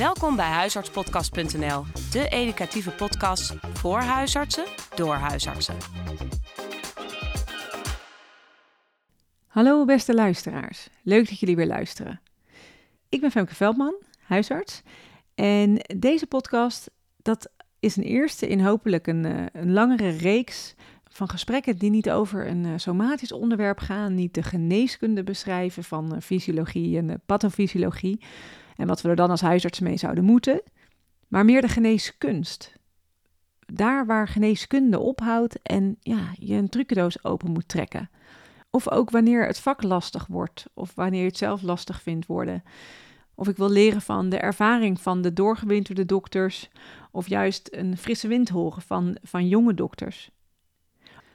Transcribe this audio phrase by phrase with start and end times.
[0.00, 5.76] Welkom bij huisartspodcast.nl, de educatieve podcast voor huisartsen door huisartsen.
[9.46, 12.20] Hallo beste luisteraars, leuk dat jullie weer luisteren.
[13.08, 14.82] Ik ben Femke Veldman, huisarts.
[15.34, 20.74] En deze podcast, dat is een eerste in hopelijk een, eh, een langere reeks
[21.08, 26.14] van gesprekken die niet over een uh, somatisch onderwerp gaan, niet de geneeskunde beschrijven van
[26.14, 28.20] uh, fysiologie en pathofysiologie
[28.80, 30.62] en wat we er dan als huisarts mee zouden moeten,
[31.28, 32.74] maar meer de geneeskunst.
[33.66, 38.10] Daar waar geneeskunde ophoudt en ja, je een trucendoos open moet trekken.
[38.70, 42.62] Of ook wanneer het vak lastig wordt, of wanneer je het zelf lastig vindt worden.
[43.34, 46.70] Of ik wil leren van de ervaring van de doorgewinterde dokters,
[47.10, 50.30] of juist een frisse wind horen van, van jonge dokters.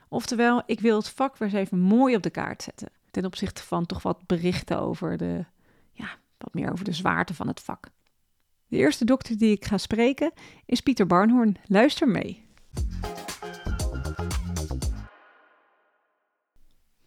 [0.07, 2.89] Oftewel, ik wil het vak weer eens even mooi op de kaart zetten.
[3.11, 5.45] Ten opzichte van toch wat berichten over de,
[5.91, 7.87] ja, wat meer over de zwaarte van het vak.
[8.67, 10.31] De eerste dokter die ik ga spreken
[10.65, 11.57] is Pieter Barnhoorn.
[11.65, 12.43] Luister mee.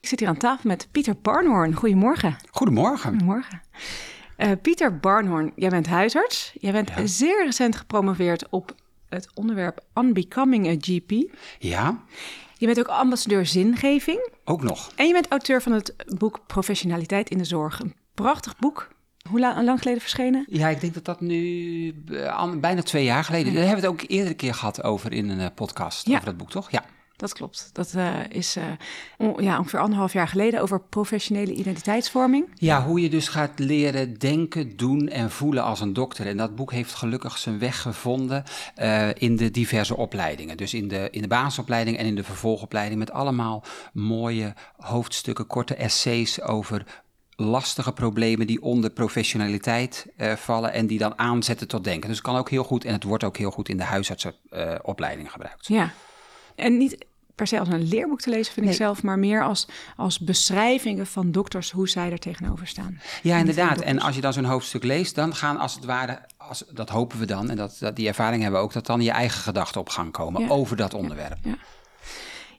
[0.01, 1.75] Ik zit hier aan tafel met Pieter Barnhoorn.
[1.75, 2.37] Goedemorgen.
[2.51, 3.11] Goedemorgen.
[3.11, 3.61] Goedemorgen.
[4.39, 6.53] Uh, Pieter Barnhoorn, jij bent huisarts.
[6.61, 7.07] Jij bent ja.
[7.07, 8.75] zeer recent gepromoveerd op
[9.09, 11.35] het onderwerp Unbecoming a GP.
[11.59, 12.03] Ja.
[12.57, 14.31] Je bent ook ambassadeur zingeving.
[14.45, 14.93] Ook nog.
[14.97, 17.81] En je bent auteur van het boek Professionaliteit in de Zorg.
[17.81, 18.89] Een prachtig boek.
[19.29, 20.45] Hoe lang, lang geleden verschenen?
[20.49, 23.55] Ja, ik denk dat dat nu uh, bijna twee jaar geleden...
[23.55, 26.07] Daar hebben we het ook eerder een keer gehad over in een uh, podcast.
[26.07, 26.13] Ja.
[26.15, 26.71] Over dat boek, toch?
[26.71, 26.85] Ja.
[27.17, 27.71] Dat klopt.
[27.73, 28.57] Dat uh, is
[29.17, 32.47] on, ja, ongeveer anderhalf jaar geleden over professionele identiteitsvorming.
[32.55, 36.27] Ja, hoe je dus gaat leren denken, doen en voelen als een dokter.
[36.27, 38.45] En dat boek heeft gelukkig zijn weg gevonden
[38.77, 40.57] uh, in de diverse opleidingen.
[40.57, 45.75] Dus in de, in de basisopleiding en in de vervolgopleiding met allemaal mooie hoofdstukken, korte
[45.75, 46.85] essays over
[47.41, 52.09] lastige problemen die onder professionaliteit uh, vallen en die dan aanzetten tot denken.
[52.09, 55.33] Dus het kan ook heel goed en het wordt ook heel goed in de huisartsenopleiding
[55.33, 55.67] gebruikt.
[55.67, 55.91] Ja.
[56.55, 58.75] En niet per se als een leerboek te lezen, vind nee.
[58.75, 63.01] ik zelf, maar meer als, als beschrijvingen van dokters, hoe zij er tegenover staan.
[63.23, 63.81] Ja, inderdaad.
[63.81, 67.19] En als je dan zo'n hoofdstuk leest, dan gaan als het ware, als, dat hopen
[67.19, 69.81] we dan, en dat, dat, die ervaring hebben we ook, dat dan je eigen gedachten
[69.81, 70.49] op gang komen ja.
[70.49, 71.39] over dat onderwerp.
[71.43, 71.57] Ja, ja.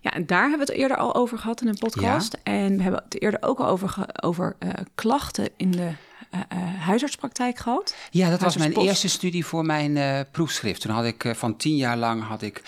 [0.02, 2.38] Ja, en daar hebben we het eerder al over gehad in een podcast.
[2.44, 2.54] Ja.
[2.54, 5.92] En we hebben het eerder ook al over, over uh, klachten in de
[6.34, 7.96] uh, uh, huisartspraktijk gehad.
[8.10, 10.82] Ja, dat was mijn eerste studie voor mijn uh, proefschrift.
[10.82, 12.64] Toen had ik van tien jaar lang had ik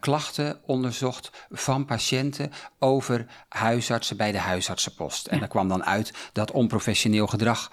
[0.00, 5.26] klachten onderzocht van patiënten over huisartsen bij de huisartsenpost.
[5.26, 7.70] En daar kwam dan uit dat onprofessioneel gedrag,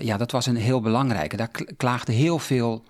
[0.00, 1.36] ja, dat was een heel belangrijke.
[1.36, 2.84] Daar klaagden heel veel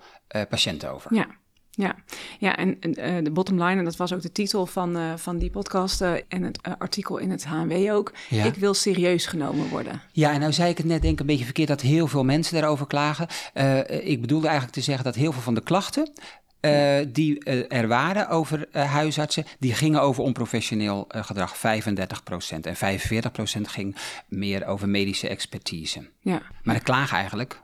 [0.49, 1.15] patiënten over.
[1.15, 1.27] Ja.
[1.77, 1.95] Ja,
[2.39, 5.37] ja en uh, de bottom line, en dat was ook de titel van, uh, van
[5.37, 8.13] die podcast uh, en het artikel in het HNW ook.
[8.29, 8.43] Ja.
[8.43, 10.01] Ik wil serieus genomen worden.
[10.11, 12.23] Ja, en nou zei ik het net denk ik een beetje verkeerd dat heel veel
[12.23, 13.27] mensen daarover klagen.
[14.03, 16.11] ik bedoelde eigenlijk te zeggen dat heel veel van de klachten
[16.61, 21.59] uh, die uh, er waren over uh, huisartsen, die gingen over onprofessioneel gedrag, 35%.
[22.61, 22.75] En
[23.59, 23.95] 45% ging
[24.27, 26.09] meer over medische expertise.
[26.19, 26.41] Ja.
[26.63, 27.61] Maar er klagen eigenlijk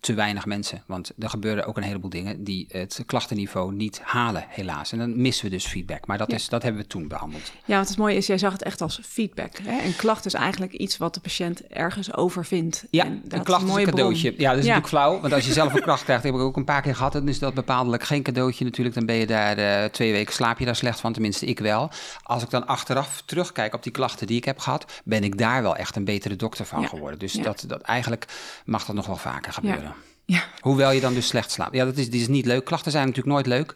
[0.00, 0.82] te weinig mensen.
[0.86, 4.92] Want er gebeuren ook een heleboel dingen die het klachtenniveau niet halen, helaas.
[4.92, 6.06] En dan missen we dus feedback.
[6.06, 6.36] Maar dat, Ja.
[6.36, 7.52] is, dat hebben we toen behandeld.
[7.64, 9.58] Ja, wat het mooie is, jij zag het echt als feedback.
[9.62, 9.82] Hè?
[9.84, 12.84] Een klacht is eigenlijk iets wat de patiënt ergens over vindt.
[12.90, 14.34] Ja, En dat een is klacht is een mooie cadeautje.
[14.36, 14.74] Ja, dat is Ja.
[14.74, 15.20] natuurlijk flauw.
[15.20, 17.12] Want als je zelf een klacht krijgt, heb ik ook een paar keer gehad.
[17.12, 18.94] Dan is dat bepaaldelijk geen cadeautje natuurlijk.
[18.94, 21.12] Dan ben je daar eh, twee weken, slaap je daar slecht van.
[21.12, 21.90] Tenminste, ik wel.
[22.22, 24.92] Als ik dan achteraf terugkijk op die klachten die ik heb gehad...
[25.04, 26.86] ben ik daar wel echt een betere dokter van Ja.
[26.88, 27.18] geworden.
[27.18, 28.24] Dus dat, dat, eigenlijk
[28.64, 29.92] mag dat nog wel vaker gebeuren.
[30.30, 30.44] Ja.
[30.60, 31.74] Hoewel je dan dus slecht slaapt.
[31.74, 32.64] Ja, dat is, die is niet leuk.
[32.64, 33.72] Klachten zijn natuurlijk nooit leuk.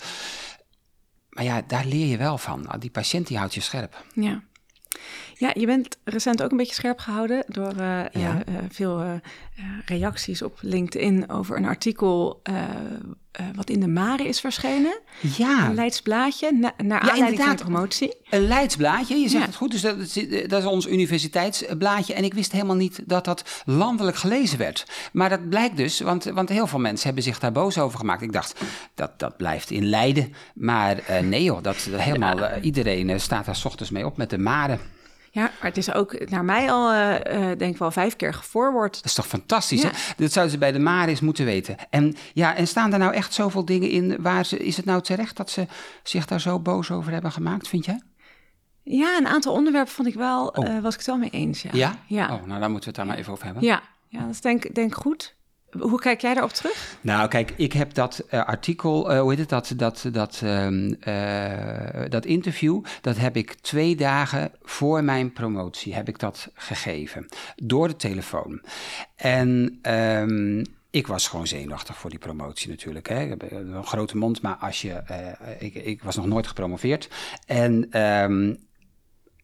[1.28, 2.62] Maar ja, daar leer je wel van.
[2.62, 4.04] Nou, Die patiënt die houdt je scherp.
[4.14, 4.42] Ja.
[5.42, 8.08] Ja, je bent recent ook een beetje scherp gehouden door eh, Ja.
[8.12, 9.20] eh, eh, veel
[9.86, 12.42] reacties op LinkedIn over een artikel
[13.54, 15.00] wat in de Mare is verschenen.
[15.36, 18.14] Ja, Een Leids blaadje, na, naar aanleiding van de promotie.
[18.30, 19.46] Een Leidsblaadje, je zegt Ja.
[19.48, 19.70] het goed.
[19.70, 22.14] Dus dat, is- dat is ons universiteitsblaadje.
[22.14, 24.86] En ik wist helemaal niet dat dat landelijk gelezen werd.
[25.12, 28.22] Maar dat blijkt dus, want, want heel veel mensen hebben zich daar boos over gemaakt.
[28.22, 28.60] Ik dacht,
[28.94, 30.34] dat, dat blijft in Leiden.
[30.54, 34.38] Maar nee joh, dat, helemaal, eh, iedereen staat daar 's ochtends mee op met de
[34.38, 34.80] maren.
[35.34, 38.34] Ja, maar het is ook naar mij al, eh, eh, denk ik wel, vijf keer
[38.34, 38.94] geforward.
[38.94, 39.88] Dat is toch fantastisch, Ja.
[39.92, 39.94] hè?
[40.16, 41.76] Dat zouden ze bij de eens moeten weten.
[41.90, 44.58] En, ja, en staan daar nou echt zoveel dingen in waar ze...
[44.58, 45.66] Is het nou terecht dat ze
[46.02, 48.02] zich daar zo boos over hebben gemaakt, vind jij?
[48.82, 50.68] Ja, een aantal onderwerpen vond ik wel, Oh.
[50.68, 51.62] eh, was ik het wel mee eens.
[51.62, 51.70] Ja.
[51.72, 51.98] Ja?
[52.06, 52.24] Ja.
[52.34, 53.62] Oh, nou, dan moeten we het daar maar even over hebben.
[53.64, 55.34] Ja, ja dat is denk, denk ik goed.
[55.78, 56.96] Hoe kijk jij daarop terug?
[57.00, 60.42] Nou, kijk, ik heb dat eh, artikel, eh, hoe heet het, dat, dat, dat,
[61.00, 67.26] eh, dat interview, dat heb ik twee dagen voor mijn promotie heb ik dat gegeven.
[67.56, 68.62] Door de telefoon.
[69.16, 73.08] En ehm, ik was gewoon zenuwachtig voor die promotie natuurlijk.
[73.08, 73.22] Hè.
[73.22, 75.02] Ik heb een grote mond, maar als je,
[75.58, 77.08] ik, ik was nog nooit gepromoveerd.
[77.46, 78.54] En ehm,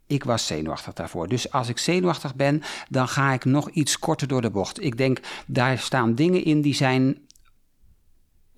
[0.09, 1.29] ik was zenuwachtig daarvoor.
[1.29, 4.83] Dus als ik zenuwachtig ben, dan ga ik nog iets korter door de bocht.
[4.83, 7.19] Ik denk, daar staan dingen in die zijn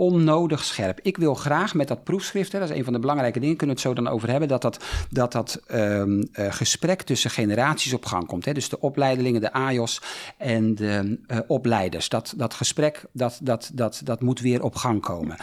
[0.00, 1.00] onnodig scherp.
[1.02, 3.76] Ik wil graag met dat proefschrift, hè, dat is een van de belangrijke dingen, kunnen
[3.76, 7.92] we het zo dan over hebben, dat dat, dat, dat um, uh, gesprek tussen generaties
[7.92, 8.44] op gang komt.
[8.44, 8.52] Hè.
[8.52, 10.02] Dus de opleidelingen, de AJOS
[10.38, 12.08] en de uh, opleiders.
[12.08, 15.36] Dat, dat gesprek, dat, dat, dat, dat moet weer op gang komen.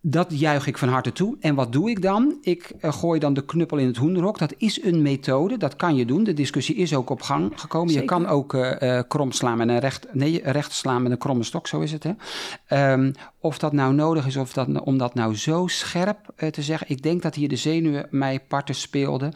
[0.00, 1.36] Dat juich ik van harte toe.
[1.40, 2.38] En wat doe ik dan?
[2.40, 4.38] Ik uh, gooi dan de knuppel in het hoenderhok.
[4.38, 6.24] Dat is een methode, dat kan je doen.
[6.24, 7.88] De discussie is ook op gang gekomen.
[7.88, 8.02] Zeker.
[8.02, 11.44] Je kan ook uh, krom slaan met een recht, nee, recht slaan met een kromme
[11.44, 12.04] stok, zo is het.
[12.04, 12.92] Hè?
[12.92, 16.62] Um, of dat nou nodig is, of dat, om dat nou zo scherp uh, te
[16.62, 16.90] zeggen.
[16.90, 19.32] Ik denk dat hier de zenuwen mij parten speelden.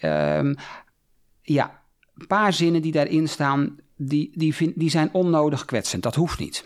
[0.00, 0.54] Um,
[1.42, 1.82] ja,
[2.18, 6.02] een paar zinnen die daarin staan, die, die, vind, die zijn onnodig kwetsend.
[6.02, 6.64] Dat hoeft niet.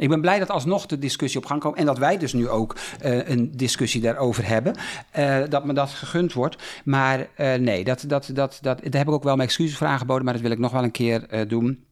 [0.00, 2.48] Ik ben blij dat alsnog de discussie op gang komt en dat wij dus nu
[2.48, 4.74] ook uh, een discussie daarover hebben.
[5.18, 6.56] Uh, dat me dat gegund wordt.
[6.84, 9.86] Maar uh, nee, dat, dat, dat, dat, daar heb ik ook wel mijn excuses voor
[9.86, 11.84] aangeboden, maar dat wil ik nog wel een keer doen.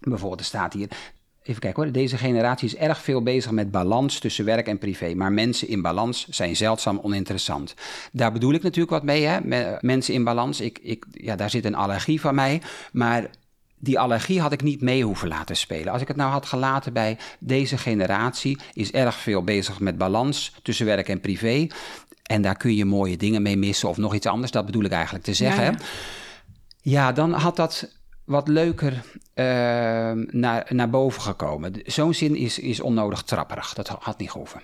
[0.00, 0.88] Bijvoorbeeld, er staat hier.
[1.42, 5.14] Even kijken hoor, deze generatie is erg veel bezig met balans tussen werk en privé.
[5.14, 7.74] Maar mensen in balans zijn zeldzaam oninteressant.
[8.12, 9.38] Daar bedoel ik natuurlijk wat mee, hè?
[9.80, 10.60] Mensen in balans.
[10.60, 12.62] Ik, ik, ja, daar zit een allergie van mij.
[12.92, 13.30] Maar
[13.78, 15.92] die allergie had ik niet mee hoeven laten spelen.
[15.92, 20.54] Als ik het nou had gelaten bij deze generatie, is erg veel bezig met balans
[20.62, 21.66] tussen werk en privé.
[22.22, 24.92] En daar kun je mooie dingen mee missen of nog iets anders, dat bedoel ik
[24.92, 25.64] eigenlijk te zeggen.
[25.64, 25.78] Ja, ja.
[26.80, 29.44] ja dan had dat wat leuker uh,
[30.30, 31.72] naar, naar boven gekomen.
[31.84, 34.62] Zo'n zin is, is onnodig trapperig, dat had niet gehoeven.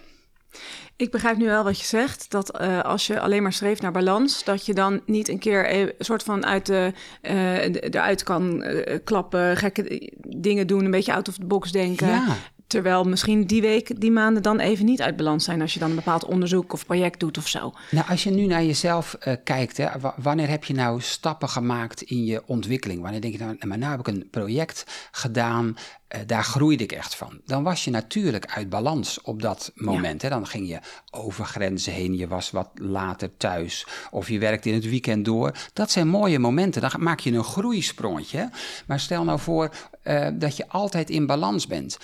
[0.96, 2.30] Ik begrijp nu wel wat je zegt.
[2.30, 5.74] Dat uh, als je alleen maar streeft naar balans, dat je dan niet een keer
[5.74, 6.92] een soort van uit de,
[7.22, 12.06] uh, eruit kan uh, klappen, gekke dingen doen, een beetje out of the box denken.
[12.06, 12.36] Ja.
[12.74, 15.90] Terwijl misschien die week, die maanden dan even niet uit balans zijn als je dan
[15.90, 17.72] een bepaald onderzoek of project doet of zo.
[17.90, 22.02] Nou, als je nu naar jezelf uh, kijkt, hè, wanneer heb je nou stappen gemaakt
[22.02, 23.02] in je ontwikkeling?
[23.02, 25.76] Wanneer denk je nou, maar nou heb ik een project gedaan,
[26.14, 27.40] uh, daar groeide ik echt van.
[27.44, 30.22] Dan was je natuurlijk uit balans op dat moment.
[30.22, 30.28] Ja.
[30.28, 30.34] Hè?
[30.34, 30.78] Dan ging je
[31.10, 35.56] over grenzen heen, je was wat later thuis of je werkte in het weekend door.
[35.72, 38.50] Dat zijn mooie momenten, dan maak je een groeisprongetje.
[38.86, 39.70] Maar stel nou voor
[40.04, 41.98] uh, dat je altijd in balans bent.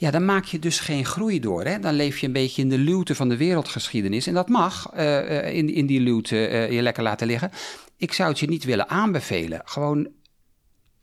[0.00, 1.64] Ja, dan maak je dus geen groei door.
[1.64, 1.78] Hè?
[1.78, 4.26] Dan leef je een beetje in de luwte van de wereldgeschiedenis.
[4.26, 7.50] En dat mag uh, in, in die luwte uh, je lekker laten liggen.
[7.96, 9.62] Ik zou het je niet willen aanbevelen.
[9.64, 10.08] Gewoon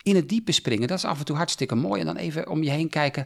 [0.03, 1.99] in het diepe springen, dat is af en toe hartstikke mooi.
[1.99, 3.25] En dan even om je heen kijken.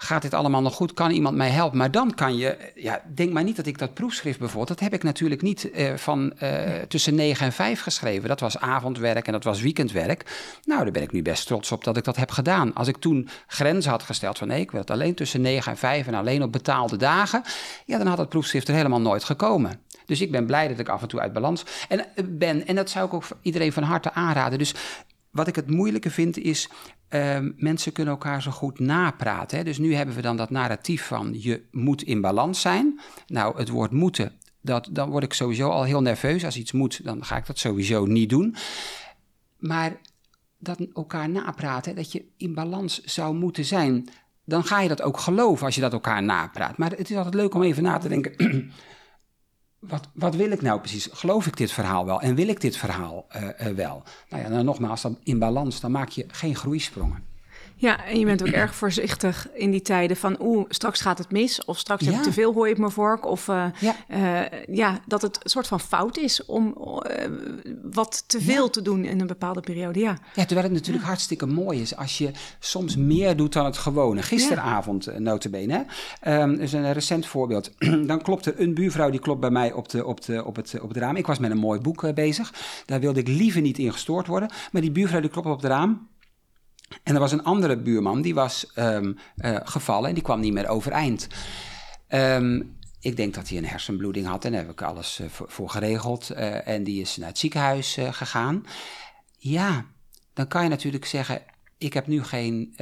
[0.00, 0.94] Gaat dit allemaal nog goed?
[0.94, 1.78] Kan iemand mij helpen?
[1.78, 4.92] Maar dan kan je, ja, denk maar niet dat ik dat proefschrift bijvoorbeeld, dat heb
[4.94, 6.50] ik natuurlijk niet uh, van uh,
[6.88, 8.28] tussen 9 en 5 geschreven.
[8.28, 10.24] Dat was avondwerk en dat was weekendwerk.
[10.64, 12.74] Nou, daar ben ik nu best trots op dat ik dat heb gedaan.
[12.74, 15.78] Als ik toen grenzen had gesteld van nee, ik wil het alleen tussen 9 en
[15.78, 17.42] 5 en alleen op betaalde dagen,
[17.84, 19.80] ja, dan had het proefschrift er helemaal nooit gekomen.
[20.06, 22.66] Dus ik ben blij dat ik af en toe uit balans en, ben.
[22.66, 24.58] En dat zou ik ook iedereen van harte aanraden.
[24.58, 24.74] Dus
[25.30, 26.68] wat ik het moeilijke vind is,
[27.10, 29.58] uh, mensen kunnen elkaar zo goed napraten.
[29.58, 29.64] Hè?
[29.64, 33.00] Dus nu hebben we dan dat narratief van je moet in balans zijn.
[33.26, 36.44] Nou, het woord moeten, dat, dan word ik sowieso al heel nerveus.
[36.44, 38.56] Als iets moet, dan ga ik dat sowieso niet doen.
[39.58, 40.00] Maar
[40.58, 44.08] dat elkaar napraten, dat je in balans zou moeten zijn,
[44.44, 46.78] dan ga je dat ook geloven als je dat elkaar napraat.
[46.78, 48.34] Maar het is altijd leuk om even na te denken.
[49.78, 51.08] wat, wat wil ik nou precies?
[51.12, 52.20] Geloof ik dit verhaal wel?
[52.20, 54.02] En wil ik dit verhaal uh, uh, wel?
[54.28, 57.27] Nou ja, dan nogmaals, dan in balans, dan maak je geen groeisprongen.
[57.80, 61.30] Ja, en je bent ook erg voorzichtig in die tijden van oeh, straks gaat het
[61.30, 62.10] mis of straks ja.
[62.10, 63.96] heb ik te veel hooi op mijn vork of uh, ja.
[64.08, 64.98] Uh, ja.
[65.06, 67.24] dat het een soort van fout is om uh,
[67.82, 68.70] wat te veel ja.
[68.70, 69.98] te doen in een bepaalde periode.
[69.98, 73.78] Ja, ja terwijl het natuurlijk hartstikke mooi is als je soms meer doet dan het
[73.78, 74.22] gewone.
[74.22, 75.86] Gisteravond notabene,
[76.26, 77.72] um, is een recent voorbeeld.
[78.06, 80.80] Dan klopt er een buurvrouw die klopt bij mij op, de, op, de, op, het,
[80.80, 81.16] op het raam.
[81.16, 82.52] Ik was met een mooi boek bezig.
[82.86, 84.50] Daar wilde ik liever niet in gestoord worden.
[84.72, 86.08] Maar die buurvrouw die klopt op het raam.
[87.02, 90.52] En er was een andere buurman, die was um, uh, gevallen en die kwam niet
[90.52, 91.26] meer overeind.
[92.08, 95.50] Um, ik denk dat hij een hersenbloeding had en daar heb ik alles uh, voor,
[95.50, 96.30] voor, geregeld.
[96.32, 98.66] Uh, en die is naar het ziekenhuis gegaan.
[99.38, 99.84] Ja,
[100.34, 101.42] dan kan je natuurlijk zeggen,
[101.78, 102.74] ik heb nu geen,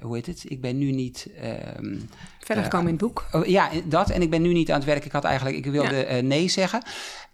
[0.00, 1.30] hoe heet het, ik ben nu niet...
[1.78, 2.08] Um,
[2.44, 3.26] Verder gekomen in het boek.
[3.32, 4.10] Oh, ja, dat.
[4.10, 5.04] En ik ben nu niet aan het werk.
[5.04, 6.20] Ik had eigenlijk, ik wilde ja.
[6.20, 6.82] nee zeggen.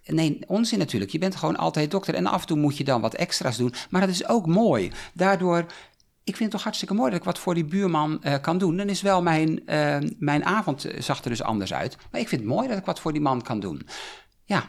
[0.07, 1.13] Nee, onzin natuurlijk.
[1.13, 2.15] Je bent gewoon altijd dokter.
[2.15, 3.75] En af en toe moet je dan wat extra's doen.
[3.91, 4.93] Maar dat is ook mooi.
[5.13, 5.67] Daardoor
[6.27, 8.77] ik vind het toch hartstikke mooi dat ik wat voor die buurman uh, kan doen.
[8.77, 11.97] Dan is wel mijn, uh, mijn avond zag er dus anders uit.
[12.11, 13.87] Maar ik vind het mooi dat ik wat voor die man kan doen.
[14.45, 14.65] Ja.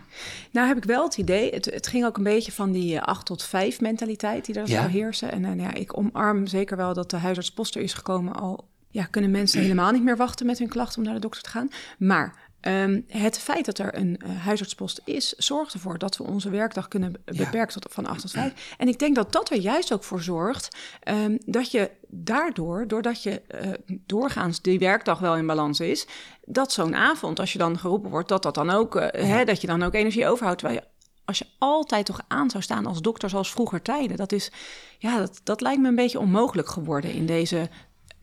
[0.51, 3.25] Nou heb ik wel het idee, het, het ging ook een beetje van die 8
[3.25, 4.79] tot 5 mentaliteit die daar ja.
[4.79, 5.31] zou heersen.
[5.31, 9.31] En uh, ja, ik omarm zeker wel dat de huisartsposter is gekomen al ja, kunnen
[9.31, 11.69] mensen helemaal niet meer wachten met hun klachten om naar de dokter te gaan.
[11.97, 16.49] Maar Ehm, het feit dat er een uh, huisartspost is, zorgt ervoor dat we onze
[16.49, 18.75] werkdag kunnen beperken tot van 8 tot 5.
[18.77, 20.77] En ik denk dat dat er juist ook voor zorgt
[21.09, 23.71] um, dat je daardoor, doordat je uh,
[24.05, 26.07] doorgaans die werkdag wel in balans is,
[26.45, 29.61] dat zo'n avond, als je dan geroepen wordt, dat dat dan ook, uh, hè, dat
[29.61, 30.59] je dan ook energie overhoudt.
[30.59, 30.87] Terwijl je
[31.25, 34.51] als je altijd toch aan zou staan als dokter zoals vroeger tijden, dat is,
[34.97, 37.69] ja, dat, dat lijkt me een beetje onmogelijk geworden in deze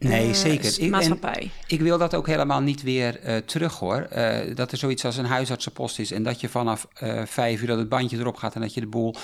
[0.08, 0.80] Nee, uh, zeker.
[0.80, 1.50] Ik, maatschappij.
[1.66, 4.08] ik wil dat ook helemaal niet weer uh, terug hoor.
[4.16, 6.88] Uh, dat er zoiets als een huisartsenpost is en dat je vanaf
[7.24, 9.14] vijf uur dat het bandje erop gaat en dat je de boel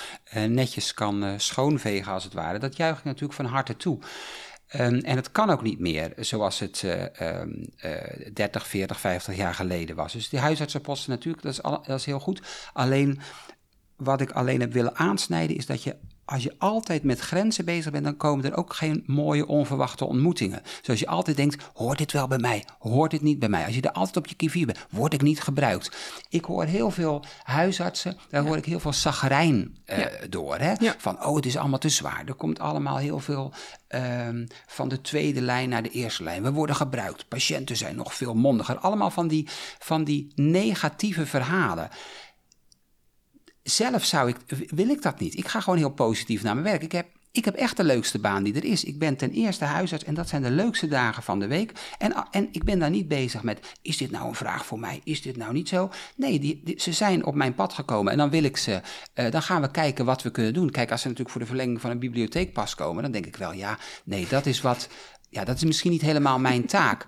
[0.49, 2.59] netjes kan schoonvegen als het ware.
[2.59, 3.99] Dat juich ik natuurlijk van harte toe.
[4.75, 6.85] Um, en het kan ook niet meer zoals het
[7.23, 7.67] um,
[8.33, 10.13] 30, 40, 50 jaar geleden was.
[10.13, 12.43] Dus die huisartsenposten natuurlijk, dat is, al, dat is heel goed.
[12.73, 13.21] Alleen
[13.97, 15.97] wat ik alleen heb willen aansnijden is dat je
[16.31, 20.63] als je altijd met grenzen bezig bent, dan komen er ook geen mooie onverwachte ontmoetingen.
[20.83, 22.65] Zoals je altijd denkt, hoort dit wel bij mij?
[22.79, 23.65] Hoort dit niet bij mij?
[23.65, 25.97] Als je er altijd op je kivier bent, word ik niet gebruikt?
[26.29, 30.11] Ik hoor heel veel huisartsen, daar hoor ik heel veel zagrijn uh, ja.
[30.29, 30.59] door.
[30.59, 30.73] Hè?
[30.79, 30.95] Ja.
[30.99, 32.23] Van, oh, het is allemaal te zwaar.
[32.27, 33.53] Er komt allemaal heel veel
[33.89, 36.43] um, van de tweede lijn naar de eerste lijn.
[36.43, 37.29] We worden gebruikt.
[37.29, 38.79] Patiënten zijn nog veel mondiger.
[38.79, 41.89] Allemaal van die, van die negatieve verhalen
[43.71, 44.37] zelf zou ik,
[44.71, 45.39] wil ik dat niet.
[45.39, 46.83] Ik ga gewoon heel positief naar mijn werk.
[46.83, 48.85] Ik heb, ik heb echt de leukste baan die er is.
[48.85, 51.73] Ik ben ten eerste huisarts en dat zijn de leukste dagen van de week.
[51.99, 55.00] En, en ik ben daar niet bezig met, is dit nou een vraag voor mij?
[55.05, 55.91] Is dit nou niet zo?
[56.17, 58.81] Nee, die, ze zijn op mijn pad gekomen en dan wil ik ze,
[59.15, 60.71] uh, dan gaan we kijken wat we kunnen doen.
[60.71, 63.53] Kijk, als ze natuurlijk voor de verlenging van een bibliotheekpas komen, dan denk ik wel,
[63.53, 64.89] ja, nee, dat is wat,
[65.29, 67.07] ja, dat is misschien niet helemaal mijn taak.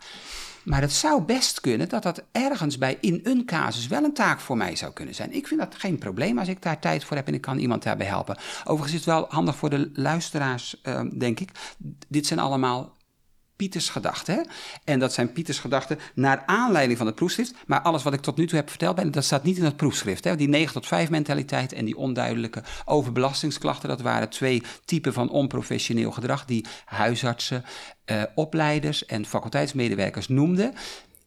[0.62, 4.40] Maar het zou best kunnen dat dat ergens bij in een casus wel een taak
[4.40, 5.32] voor mij zou kunnen zijn.
[5.32, 7.82] Ik vind dat geen probleem als ik daar tijd voor heb en ik kan iemand
[7.82, 8.36] daarbij helpen.
[8.64, 11.50] Overigens is het wel handig voor de luisteraars, uh, denk ik.
[12.08, 12.92] Dit zijn allemaal
[13.56, 14.46] Pieters gedachten.
[14.84, 17.54] En dat zijn Pieters gedachten naar aanleiding van het proefschrift.
[17.66, 20.24] Maar alles wat ik tot nu toe heb verteld, dat staat niet in het proefschrift.
[20.24, 20.36] Hè.
[20.36, 26.10] Die 9 tot 5 mentaliteit en die onduidelijke overbelastingsklachten, dat waren twee typen van onprofessioneel
[26.10, 27.64] gedrag die huisartsen,
[28.06, 30.74] uh, opleiders en faculteitsmedewerkers noemden.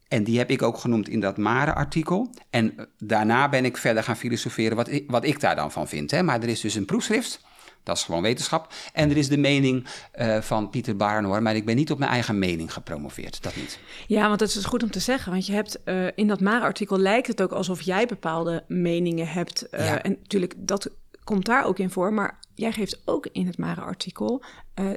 [0.07, 2.29] En die heb ik ook genoemd in dat Mare-artikel.
[2.49, 5.87] En eh, daarna ben ik verder gaan filosoferen wat ik, wat ik daar dan van
[5.87, 6.11] vind.
[6.11, 6.23] Hè.
[6.23, 7.41] Maar er is dus een proefschrift
[7.85, 8.73] dat is gewoon wetenschap.
[8.93, 12.11] En er is de mening uh, van Pieter Barnhoor, maar ik ben niet op mijn
[12.11, 13.43] eigen mening gepromoveerd.
[13.43, 13.79] Dat niet.
[14.07, 15.31] Ja, want dat is dus goed om te zeggen.
[15.31, 19.67] Want je hebt uh, in dat Mare-artikel lijkt het ook alsof jij bepaalde meningen hebt.
[19.71, 20.01] Uh, ja.
[20.01, 20.89] En natuurlijk, dat
[21.23, 22.13] komt daar ook in voor.
[22.13, 24.43] Maar jij geeft ook in het Mare-artikel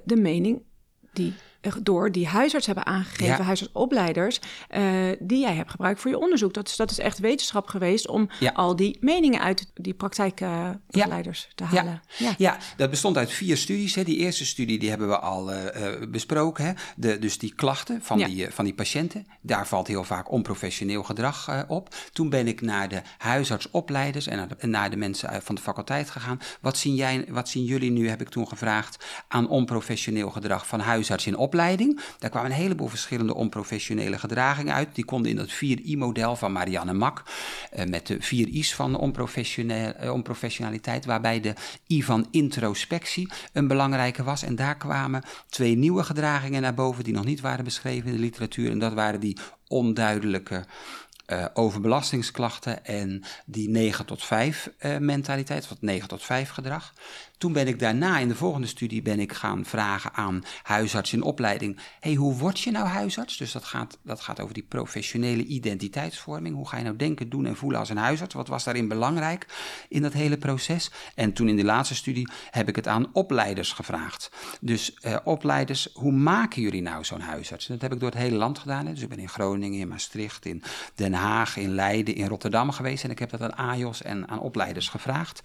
[0.05, 0.63] de mening
[1.13, 1.35] die
[1.83, 3.43] door die huisarts hebben aangegeven, ja.
[3.43, 4.83] huisartsopleiders, uh,
[5.19, 6.55] die jij hebt gebruikt voor je onderzoek.
[6.55, 8.51] Dat is, dat is echt wetenschap geweest om ja.
[8.55, 12.03] al die meningen uit die praktijkbegeleiders uh, te halen.
[12.17, 12.35] Ja.
[12.39, 12.59] ja.
[12.77, 13.95] dat bestond uit vier studies.
[13.95, 14.05] Hè.
[14.05, 15.59] Die eerste studie die hebben we al uh,
[16.09, 16.65] besproken.
[16.65, 16.73] Hè.
[16.97, 21.67] De, dus die klachten van, die, van die patiënten, daar valt heel vaak onprofessioneel gedrag
[21.69, 21.95] op.
[22.13, 26.11] Toen ben ik naar de huisartsopleiders en naar de, naar de mensen van de faculteit
[26.11, 26.41] gegaan.
[26.61, 30.81] Wat zien, jij, wat zien jullie nu, heb ik toen gevraagd, aan onprofessioneel gedrag van
[30.81, 31.47] huisarts in opleiding.
[32.19, 34.95] Daar kwamen een heleboel verschillende onprofessionele gedragingen uit.
[34.95, 37.23] Die konden in dat 4I-model van Marianne Mak,
[37.77, 41.55] uh, met de 4 I's van uh, onprofessionaliteit, waarbij de
[41.89, 44.43] I van introspectie een belangrijke was.
[44.43, 48.23] En daar kwamen twee nieuwe gedragingen naar boven die nog niet waren beschreven in de
[48.23, 48.71] literatuur.
[48.71, 49.37] En dat waren die
[49.69, 50.65] onduidelijke
[51.33, 56.93] uh, overbelastingsklachten en die 9 tot 5 uh, mentaliteit, wat 9 tot 5 gedrag.
[57.39, 61.23] Toen ben ik daarna in de volgende studie ben ik gaan vragen aan huisarts in
[61.23, 61.79] opleiding.
[62.01, 63.37] hey, hoe word je nou huisarts?
[63.37, 66.55] Dus dat gaat, dat gaat over die professionele identiteitsvorming.
[66.55, 68.35] Hoe ga je nou denken, doen en voelen als een huisarts?
[68.35, 69.47] Wat was daarin belangrijk
[69.89, 70.91] in dat hele proces?
[71.15, 74.31] En toen in de laatste studie heb ik het aan opleiders gevraagd.
[74.61, 77.67] Dus uh, opleiders, hoe maken jullie nou zo'n huisarts?
[77.67, 78.87] Dat heb ik door het hele land gedaan.
[78.87, 78.93] Hè?
[78.93, 80.63] Dus ik ben in Groningen, in Maastricht, in
[80.95, 83.05] Den Haag, in Leiden, in Rotterdam geweest.
[83.05, 85.43] En ik heb dat aan AJOS en aan opleiders gevraagd.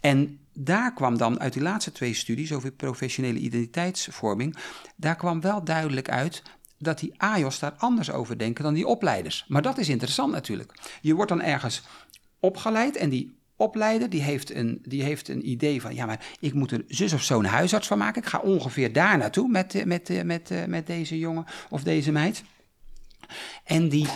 [0.00, 4.56] En daar kwam dan uit die laatste twee studies over professionele identiteitsvorming,
[4.96, 6.42] daar kwam wel duidelijk uit
[6.78, 9.44] dat die AJOS daar anders over denken dan die opleiders.
[9.48, 10.74] Maar dat is interessant natuurlijk.
[11.00, 11.82] Je wordt dan ergens
[12.40, 16.54] opgeleid en die opleider die heeft, een, die heeft een idee van, ja, maar ik
[16.54, 18.22] moet er zus of zo een huisarts van maken.
[18.22, 22.42] Ik ga ongeveer daar naartoe met, met, met, met deze jongen of deze meid.
[23.64, 24.08] En die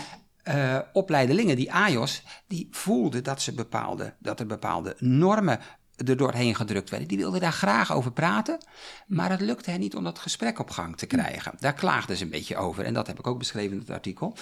[0.48, 5.60] uh, opleidelingen, die AJOS, die voelden dat, ze bepaalde, dat er bepaalde normen
[5.96, 7.08] er doorheen gedrukt werden.
[7.08, 8.58] Die wilden daar graag over praten,
[9.06, 11.52] maar het lukte hen niet om dat gesprek op gang te krijgen.
[11.58, 14.36] Daar klaagden ze een beetje over en dat heb ik ook beschreven in het artikel.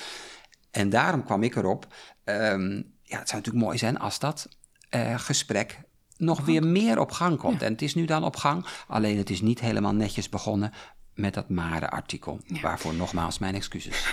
[0.70, 1.86] En daarom kwam ik erop,
[2.24, 4.48] um, ja, het zou natuurlijk mooi zijn als dat
[4.90, 5.80] uh, gesprek
[6.16, 7.60] nog weer meer op gang komt.
[7.60, 7.66] Ja.
[7.66, 10.72] En het is nu dan op gang, alleen het is niet helemaal netjes begonnen
[11.14, 12.40] met dat Mare-artikel.
[12.60, 14.04] Waarvoor nogmaals mijn excuses.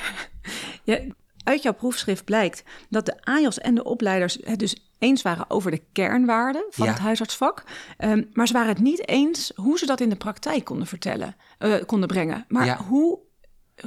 [0.83, 0.99] Ja,
[1.43, 5.71] uit jouw proefschrift blijkt dat de AJOS en de opleiders het dus eens waren over
[5.71, 6.91] de kernwaarden van Ja.
[6.91, 7.63] het huisartsvak.
[7.97, 11.35] Ehm, maar ze waren het niet eens hoe ze dat in de praktijk konden vertellen,
[11.57, 12.45] eh, konden brengen.
[12.47, 12.77] Maar Ja.
[12.83, 13.19] hoe,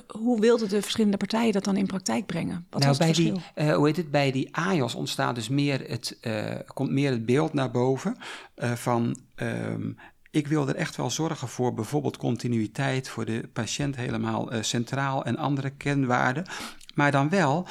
[0.06, 2.66] hoe wilden de verschillende partijen dat dan in praktijk brengen?
[2.70, 6.18] Wat nou, bij die, eh, hoe heet het, bij die AJOS ontstaat dus meer het,
[6.20, 8.16] eh, komt meer het beeld naar boven
[8.56, 9.16] van...
[9.34, 9.90] ehm,
[10.30, 15.36] ik wil er echt wel zorgen voor bijvoorbeeld continuïteit, voor de patiënt helemaal centraal en
[15.36, 16.46] andere kenwaarden.
[16.94, 17.66] Maar dan wel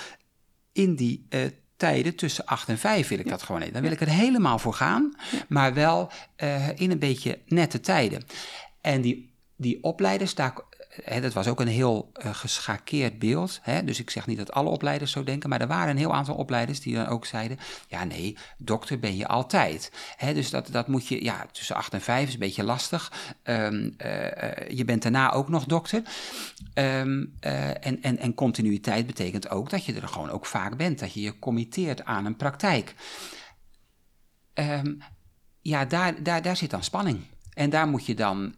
[0.71, 1.25] in die
[1.81, 3.73] tijden tussen 8 en 5 wil ik dat gewoon niet.
[3.73, 5.15] Dan wil ik er helemaal voor gaan,
[5.47, 8.23] maar wel eh, in een beetje nette tijden.
[8.81, 10.53] En die, die opleiders, daar,
[11.03, 13.60] hè, dat was ook een heel eh, geschakeerd beeld.
[13.62, 13.83] Hè?
[13.83, 16.36] Dus ik zeg niet dat alle opleiders zo denken, maar er waren een heel aantal
[16.36, 17.57] opleiders die dan ook zeiden:
[17.88, 19.91] ja, nee, dokter ben je altijd.
[20.17, 20.33] Hè?
[20.33, 23.12] Dus dat, dat moet je, ja, tussen 8 en 5 is een beetje lastig.
[23.43, 26.01] Ehm, eh, eh, je bent daarna ook nog dokter.
[26.74, 31.00] Ehm, eh, en, en, en continuïteit betekent ook dat je er gewoon ook vaak bent,
[31.00, 32.95] dat je je committeert aan een praktijk.
[34.53, 34.93] Ehm,
[35.62, 37.19] ja, daar, daar, daar zit dan spanning.
[37.53, 38.55] En daar, moet je dan,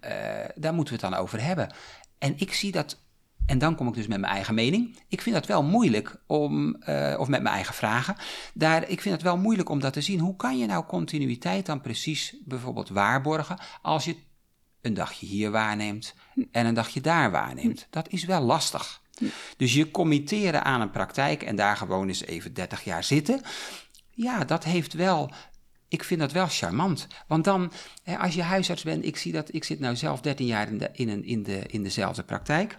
[0.56, 1.70] daar moeten we het dan over hebben.
[2.24, 2.98] En ik zie dat,
[3.46, 4.98] en dan kom ik dus met mijn eigen mening.
[5.08, 8.16] Ik vind dat wel moeilijk om, eh, of met mijn eigen vragen.
[8.54, 10.20] Daar, ik vind het wel moeilijk om dat te zien.
[10.20, 14.16] Hoe kan je nou continuïteit dan precies bijvoorbeeld waarborgen als je
[14.82, 16.16] een dagje hier waarneemt
[16.52, 17.88] en een dagje daar waarneemt?
[17.90, 19.02] Dat is wel lastig.
[19.58, 23.42] Dus je committeren aan een praktijk en daar gewoon eens even 30 jaar zitten.
[24.12, 25.32] Ja, dat heeft wel.
[25.94, 27.08] Ik vind dat wel charmant.
[27.28, 27.72] Want dan,
[28.04, 30.78] hè, als je huisarts bent, ik zie dat, ik zit nou zelf 13 jaar in,
[30.78, 32.78] de, in, een, in, de, in dezelfde praktijk.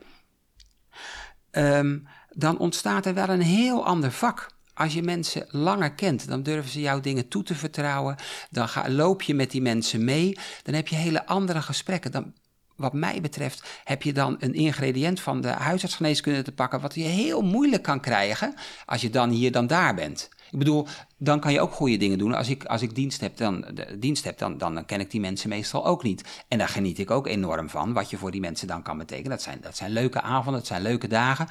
[1.51, 1.99] Ehm,
[2.31, 4.51] dan ontstaat er wel een heel ander vak.
[4.75, 8.17] Als je mensen langer kent, dan durven ze jou dingen toe te vertrouwen.
[8.51, 10.39] Dan ga, loop je met die mensen mee.
[10.63, 12.13] Dan heb je hele andere gesprekken.
[12.13, 12.33] Dan,
[12.77, 16.81] wat mij betreft heb je dan een ingrediënt van de huisartsgeneeskunde te pakken...
[16.81, 18.55] wat je heel moeilijk kan krijgen
[18.87, 20.29] als je dan hier dan daar bent.
[20.55, 20.87] Ik bedoel,
[21.19, 22.35] dan kan je ook goede dingen doen.
[22.35, 25.49] Als ik, als ik dienst heb, dan, dienst heb dan, dan ken ik die mensen
[25.49, 26.45] meestal ook niet.
[26.49, 29.31] En daar geniet ik ook enorm van, wat je voor die mensen dan kan betekenen.
[29.31, 31.49] Dat zijn, dat zijn leuke avonden, dat zijn leuke dagen.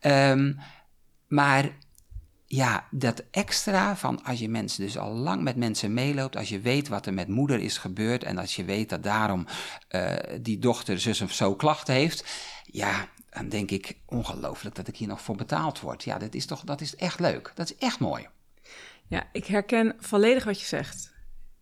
[0.00, 0.52] Ehm,
[1.28, 1.70] maar
[2.46, 6.60] ja, dat extra van als je mensen dus al lang met mensen meeloopt, als je
[6.60, 9.46] weet wat er met moeder is gebeurd en als je weet dat daarom
[9.88, 12.24] eh, die dochter zus of zo klachten heeft,
[12.64, 16.04] ja, dan denk ik ongelooflijk dat ik hier nog voor betaald word.
[16.04, 17.52] Ja, dat is toch, dat is echt leuk.
[17.54, 18.28] Dat is echt mooi.
[19.06, 21.14] Ja, ik herken volledig wat je zegt.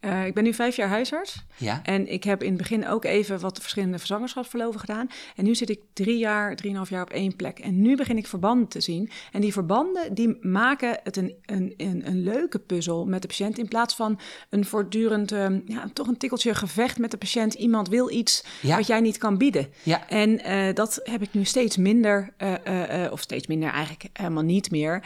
[0.04, 1.44] Eh, ik ben nu vijf jaar huisarts.
[1.56, 1.80] Ja?
[1.82, 5.08] En ik heb in het begin ook even wat verschillende zwangerschapsverloven gedaan.
[5.36, 7.58] En nu zit ik drie jaar, drieënhalf jaar op één plek.
[7.58, 9.10] En nu begin ik verbanden te zien.
[9.32, 13.58] En die verbanden die maken het een, een, een, een leuke puzzel met de patiënt.
[13.58, 14.18] In plaats van
[14.50, 17.54] een voortdurend, eh, ja, toch een tikkeltje gevecht met de patiënt.
[17.54, 18.76] Iemand wil iets Ja.
[18.76, 19.68] wat jij niet kan bieden.
[19.82, 20.08] Ja.
[20.08, 24.70] En eh, dat heb ik nu steeds minder, eh, of steeds minder eigenlijk helemaal niet
[24.70, 25.02] meer.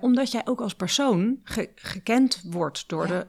[0.00, 3.26] Omdat jij ook als persoon ge- gekend wordt door de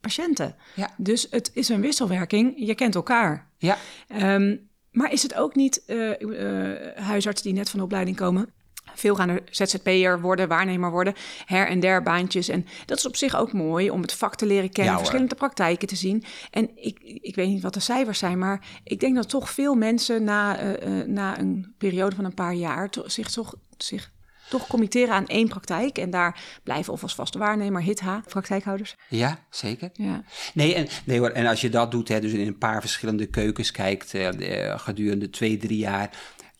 [0.00, 0.56] patiënten.
[0.74, 0.90] Ja.
[0.96, 2.52] Dus het is een wisselwerking.
[2.56, 3.48] Je kent elkaar.
[3.58, 4.56] Ja, Ehm,
[4.90, 8.52] maar is het ook niet eh eh, huisartsen die net van de opleiding komen?
[8.94, 12.48] Veel gaan er ZZP'er worden, waarnemer worden, her en der baantjes.
[12.48, 15.34] En dat is op zich ook mooi om het vak te leren kennen, Ja, verschillende
[15.34, 16.24] praktijken te zien.
[16.50, 19.74] En ik, ik weet niet wat de cijfers zijn, maar ik denk dat toch veel
[19.74, 24.10] mensen na, eh, na een periode van een paar jaar zich toch, zich
[24.50, 25.98] toch committeren aan één praktijk.
[25.98, 28.96] En daar blijven of als vaste waarnemer, HITHA, praktijkhouders.
[29.08, 29.90] ja zeker.
[29.92, 30.22] Ja.
[30.54, 33.26] Nee, en, nee hoor, en als je dat doet, hè, dus in een paar verschillende
[33.26, 36.10] keukens kijkt eh, gedurende twee, drie jaar.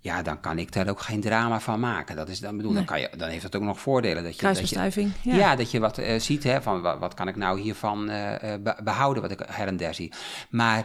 [0.03, 2.17] Ja, dan kan ik daar ook geen drama van maken.
[2.17, 4.23] Dat is dan bedoel, dan, kan je, dan heeft dat ook nog voordelen.
[4.23, 5.35] Dat je, dat je, ja.
[5.37, 5.57] Ja.
[5.57, 8.63] dat je wat eh, ziet, hè, van wat, wat kan ik nou hiervan eh, eh,
[8.63, 10.13] be- behouden, wat ik her en der zie.
[10.51, 10.85] Maar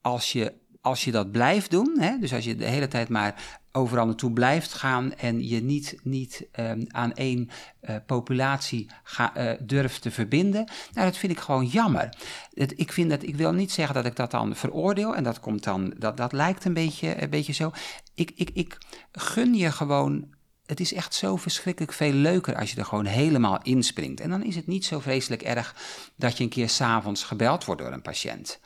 [0.00, 0.52] als je,
[0.84, 4.32] als je dat blijft doen, hè, dus als je de hele tijd maar overal naartoe
[4.32, 10.10] blijft gaan en je niet, niet ehm, aan één eh, populatie ga, eh, durft te
[10.10, 12.08] verbinden, nou, dat vind ik gewoon jammer.
[12.52, 15.64] Ik, vind dat, ik wil niet zeggen dat ik dat dan veroordeel en dat komt
[15.64, 17.70] dan, dat, dat lijkt een beetje, een beetje zo.
[18.14, 18.78] Ik, ik, ik
[19.12, 20.32] gun je gewoon
[20.66, 24.20] het is echt zo verschrikkelijk veel leuker als je er gewoon helemaal inspringt.
[24.20, 25.76] En dan is het niet zo vreselijk erg
[26.16, 28.60] dat je een keer s'avonds gebeld wordt door een patiënt.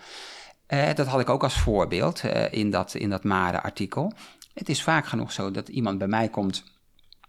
[0.68, 4.12] Eh, dat had ik ook als voorbeeld eh, in dat, in dat Mare-artikel.
[4.54, 6.64] Het is vaak genoeg zo dat iemand bij mij komt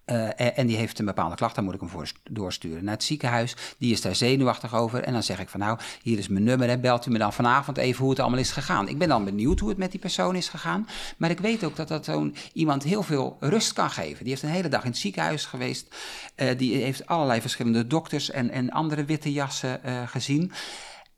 [0.05, 3.03] eh, en- die heeft een bepaalde klacht, dan moet ik hem voor, doorsturen naar het
[3.03, 3.55] ziekenhuis.
[3.77, 5.03] Die is daar zenuwachtig over.
[5.03, 6.79] En dan zeg ik van nou, hier is mijn nummer.
[6.79, 8.87] Belt u me dan vanavond even hoe het allemaal is gegaan.
[8.87, 10.87] Ik ben dan benieuwd hoe het met die persoon is gegaan.
[11.17, 14.19] Maar ik weet ook dat dat zo'n iemand heel veel rust kan geven.
[14.19, 15.95] Die heeft een hele dag in het ziekenhuis geweest.
[16.57, 20.51] Die heeft allerlei verschillende dokters en, en andere witte jassen gezien.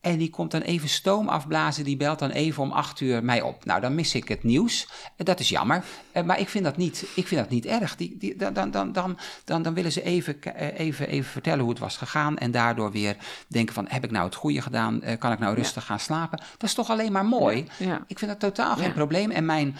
[0.02, 1.84] En die komt dan even stoom afblazen.
[1.84, 3.66] Die belt dan even om acht uur mij op.
[3.66, 4.88] Nou, dan mis ik het nieuws.
[5.16, 5.84] Dat is jammer.
[6.26, 7.96] Maar ik vind dat niet, ik vind dat niet erg.
[7.96, 10.40] Die, die, dan, dan, dan, dan, dan, dan willen ze even,
[10.76, 12.38] even, even vertellen hoe het was gegaan.
[12.38, 15.02] En daardoor weer denken van, heb ik nou het goede gedaan?
[15.20, 16.40] Kan ik nou rustig gaan slapen?
[16.58, 17.68] Dat is toch alleen maar mooi?
[17.78, 18.04] Ja.
[18.08, 19.32] Ik vind dat totaal geen probleem.
[19.32, 19.76] En mijn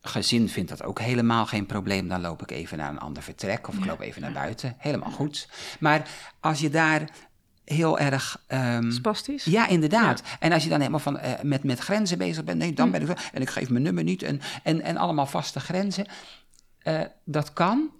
[0.00, 2.08] gezin vindt dat ook helemaal geen probleem.
[2.08, 4.74] Dan loop ik even naar een ander vertrek of ik loop even naar buiten.
[4.78, 5.48] Helemaal goed.
[5.80, 6.08] Maar
[6.40, 7.08] als je daar
[7.74, 8.44] heel erg...
[8.48, 9.44] Um, Spastisch?
[9.44, 10.22] Ja, inderdaad.
[10.40, 12.58] En als je dan helemaal van, uh, met, met grenzen bezig bent...
[12.58, 12.92] nee, dan hm.
[12.92, 13.18] ben ik...
[13.32, 16.06] en ik geef mijn nummer niet en, en, en allemaal vaste grenzen.
[16.84, 17.90] Uh, dat kan,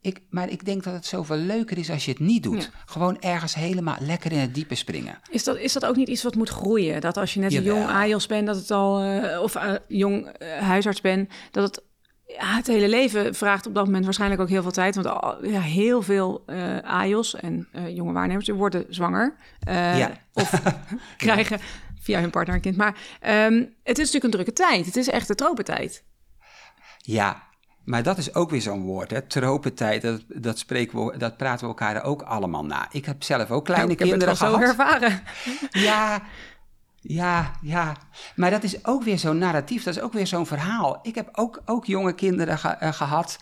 [0.00, 2.70] ik, maar ik denk dat het zoveel leuker is als je het niet doet.
[2.86, 5.18] Gewoon ergens helemaal lekker in het diepe springen.
[5.30, 7.00] Is dat, is dat ook niet iets wat moet groeien?
[7.00, 10.26] Dat als je net een jong AJOS bent, dat het al, uh, of uh, jong
[10.42, 11.82] uh, huisarts bent, dat het
[12.38, 14.94] ja, het hele leven vraagt op dat moment waarschijnlijk ook heel veel tijd.
[14.94, 15.06] Want
[15.42, 19.36] ja, heel veel uh, AJOS en jonge waarnemers worden zwanger.
[19.66, 20.10] ja.
[20.32, 20.62] Of
[21.16, 21.60] krijgen
[22.00, 22.76] via hun partner een kind.
[22.76, 22.96] Maar
[23.46, 24.86] um, het is natuurlijk een drukke tijd.
[24.86, 26.04] Het is echt de tropentijd.
[26.96, 27.42] Ja,
[27.84, 29.22] maar dat is ook weer zo'n woord, hè?
[29.22, 32.86] Tropentijd, dat, dat, spreken we, dat praten we elkaar ook allemaal na.
[32.90, 34.60] Ik heb zelf ook kleine nou, kinderen gehad.
[34.60, 35.22] Ik heb het zo ervaren.
[35.70, 36.22] Ja,
[37.00, 37.96] ja, ja.
[38.36, 40.98] Maar dat is ook weer zo'n narratief, dat is ook weer zo'n verhaal.
[41.02, 43.38] Ik heb ook, ook jonge kinderen ge, uh, gehad.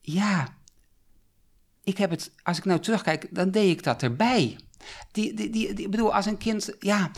[0.00, 0.48] Ja,
[1.84, 4.58] ik heb het, als ik nou terugkijk, dan deed ik dat erbij.
[5.12, 7.10] Die, die, die, die, ik bedoel, als een kind, ja...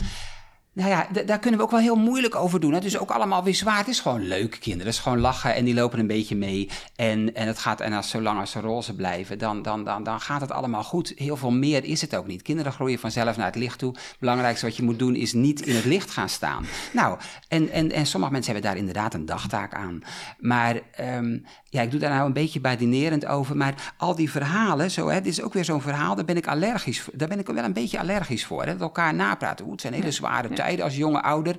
[0.73, 2.73] Nou ja, daar kunnen we ook wel heel moeilijk over doen.
[2.73, 3.77] Het is ook allemaal weer zwaar.
[3.77, 4.87] Het is gewoon leuk, kinderen.
[4.87, 6.69] Het is gewoon lachen en die lopen een beetje mee.
[6.95, 10.21] En, en, het gaat, en als, zolang als ze roze blijven, dan, dan, dan, dan
[10.21, 11.13] gaat het allemaal goed.
[11.15, 12.41] Heel veel meer is het ook niet.
[12.41, 13.91] Kinderen groeien vanzelf naar het licht toe.
[13.91, 16.65] Het belangrijkste wat je moet doen is niet in het licht gaan staan.
[16.93, 20.01] Nou, en, en, en sommige mensen hebben daar inderdaad een dagtaak aan.
[20.39, 23.57] Maar um, ja, ik doe daar nou een beetje badinerend over.
[23.57, 26.47] Maar al die verhalen, zo, hè, dit is ook weer zo'n verhaal, daar ben ik
[26.47, 27.13] allergisch voor.
[27.17, 28.63] Daar ben ik wel een beetje allergisch voor.
[28.65, 29.63] Hè, dat elkaar napraten.
[29.63, 30.60] Oeh, het zijn hele zware.
[30.61, 31.55] Tijden als jonge ouder.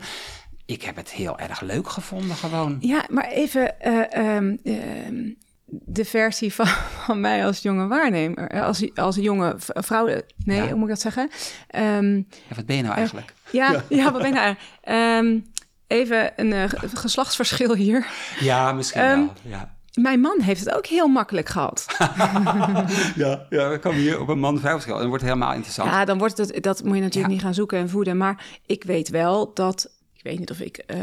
[0.66, 2.76] Ik heb het heel erg leuk gevonden, gewoon.
[2.80, 3.74] Ja, maar even.
[3.86, 5.34] Uh, um, uh,
[5.74, 6.66] de versie van,
[7.06, 10.06] van, mij als jonge waarnemer, als, als jonge vrouw,
[10.44, 10.68] nee, ja.
[10.68, 11.30] hoe moet ik dat zeggen?
[11.96, 13.34] Um, ja, wat ben je nou eigenlijk?
[13.46, 13.82] Uh, ja, ja.
[13.88, 15.24] ja, wat ben je nou eigenlijk?
[15.24, 15.44] Um,
[15.86, 18.06] even een uh, geslachtsverschil hier.
[18.40, 19.74] Ja, misschien um, wel, ja.
[20.00, 21.86] Mijn man heeft het ook heel makkelijk gehad.
[23.14, 24.98] ja, ja, we komen hier op een man-vrouw verschil.
[24.98, 25.90] Dan wordt helemaal interessant.
[25.90, 27.32] Ja, dan wordt het, dat moet je natuurlijk ja.
[27.32, 28.16] niet gaan zoeken en voeden.
[28.16, 30.96] Maar ik weet wel dat, ik weet niet of ik uh,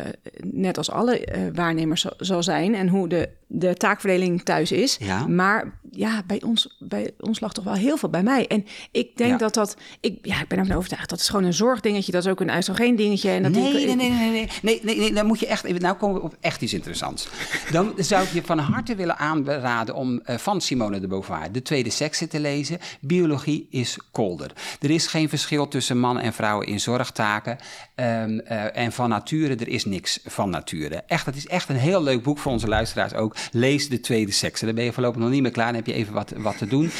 [0.44, 4.98] net als alle uh, waarnemers zal, zal zijn en hoe de, de taakverdeling thuis is.
[5.00, 5.28] Ja.
[5.28, 8.48] Maar ja, bij ons, bij ons lag toch wel heel veel bij mij.
[8.48, 9.38] En ik denk Ja.
[9.38, 12.12] dat dat, ik, ja, ik ben ervan overtuigd, dat is gewoon een zorgdingetje.
[12.12, 13.30] Dat is ook een oestrogeen dingetje.
[13.30, 15.64] En dat Nee, ik- nee, nee, nee, nee, nee, nee, nee, dan moet je echt
[15.64, 17.28] even, nou komen we op echt iets interessants.
[17.72, 21.62] Dan zou ik je van harte willen aanraden om eh, van Simone de Beauvoir de
[21.62, 22.78] tweede sekse te lezen.
[23.02, 24.52] Biologie is kolder.
[24.82, 27.58] Er is geen verschil tussen man en vrouw in zorgtaken.
[27.96, 30.96] Ehm, eh, en van nature, er is niks van nature.
[31.08, 33.36] Echt, het is echt een heel leuk boek voor onze luisteraars ook.
[33.52, 34.66] Lees de tweede sekse.
[34.66, 36.68] Dan ben je voorlopig nog niet meer klaar, dan heb je even wat, wat te
[36.68, 36.92] doen.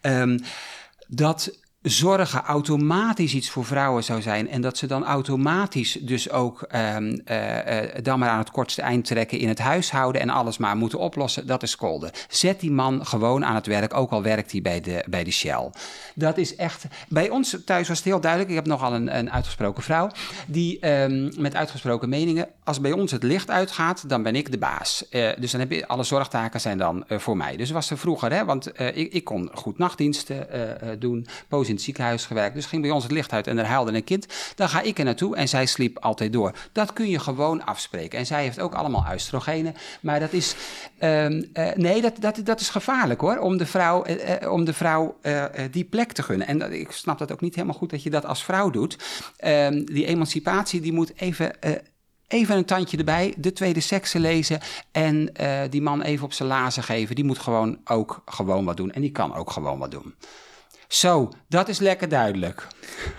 [0.00, 0.38] Ehm,
[1.06, 6.62] dat zorgen automatisch iets voor vrouwen zou zijn en dat ze dan automatisch dus ook
[6.62, 6.96] eh,
[8.02, 11.46] dan maar aan het kortste eind trekken in het huishouden en alles maar moeten oplossen,
[11.46, 12.10] dat is kolder.
[12.28, 15.30] Zet die man gewoon aan het werk, ook al werkt hij bij de, bij de
[15.30, 15.70] Shell.
[16.14, 19.30] Dat is echt, bij ons thuis was het heel duidelijk, ik heb nogal een, een
[19.30, 20.10] uitgesproken vrouw,
[20.46, 24.58] die ehm, met uitgesproken meningen, als bij ons het licht uitgaat, dan ben ik de
[24.58, 25.08] baas.
[25.08, 27.56] Eh, dus dan heb je, alle zorgtaken zijn dan voor mij.
[27.56, 30.46] Dus was er vroeger, hè, want ik, ik kon goed nachtdiensten
[30.98, 32.54] doen, poos in het ziekenhuis gewerkt.
[32.54, 34.26] Dus ging bij ons het licht uit en er huilde een kind.
[34.54, 36.52] Dan ga ik er naartoe en zij sliep altijd door.
[36.72, 38.18] Dat kun je gewoon afspreken.
[38.18, 39.74] En zij heeft ook allemaal oestrogenen.
[40.00, 40.54] Maar dat is,
[40.98, 44.64] ehm, eh, nee, dat, dat, dat is gevaarlijk hoor, om de vrouw, eh, eh, om
[44.64, 45.16] de vrouw
[45.70, 46.46] die plek te gunnen.
[46.46, 48.98] En ik snap dat ook niet helemaal goed dat je dat als vrouw doet.
[49.36, 51.52] Ehm, die emancipatie, die moet even...
[52.28, 54.60] Even een tandje erbij, de tweede sekse lezen
[54.92, 55.32] en
[55.70, 57.14] die man even op zijn lazen geven.
[57.14, 60.14] Die moet gewoon ook gewoon wat doen en die kan ook gewoon wat doen.
[60.88, 62.66] Zo, dat is lekker duidelijk.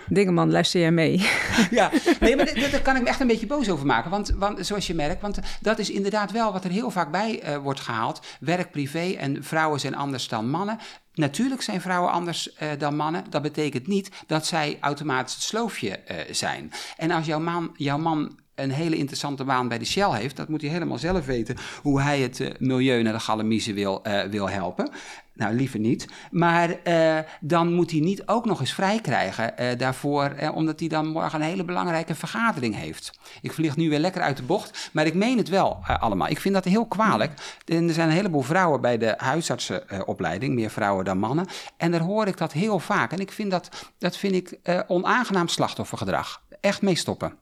[0.06, 1.14] Dingeman, luister jij mee?
[1.70, 4.10] Ja, nee, maar daar kan ik me echt een beetje boos over maken.
[4.10, 7.40] Want, want zoals je merkt, want dat is inderdaad wel wat er heel vaak bij
[7.40, 8.20] eh, wordt gehaald.
[8.40, 10.78] Werk, privé en vrouwen zijn anders dan mannen.
[11.14, 13.24] Natuurlijk zijn vrouwen anders eh, dan mannen.
[13.30, 16.72] Dat betekent niet dat zij automatisch het sloofje eh, zijn.
[16.96, 20.36] En als jouw man, jouw man een hele interessante baan bij de Shell heeft.
[20.36, 24.02] Dat moet hij helemaal zelf weten hoe hij het uh, milieu naar de galamiezen wil,
[24.06, 24.90] uh, wil helpen.
[25.36, 26.06] Nou, liever niet.
[26.30, 31.08] Maar uh, dan moet hij niet ook nog eens vrij krijgen daarvoor, omdat hij dan
[31.08, 33.18] morgen een hele belangrijke vergadering heeft.
[33.42, 36.28] Ik vlieg nu weer lekker uit de bocht, maar ik meen het wel allemaal.
[36.28, 37.32] Ik vind dat heel kwalijk.
[37.64, 41.46] En er zijn een heleboel vrouwen bij de huisartsenopleiding, meer vrouwen dan mannen.
[41.76, 43.12] En daar hoor ik dat heel vaak.
[43.12, 46.42] En ik vind dat, dat vind ik onaangenaam slachtoffergedrag.
[46.60, 47.38] Echt mee stoppen.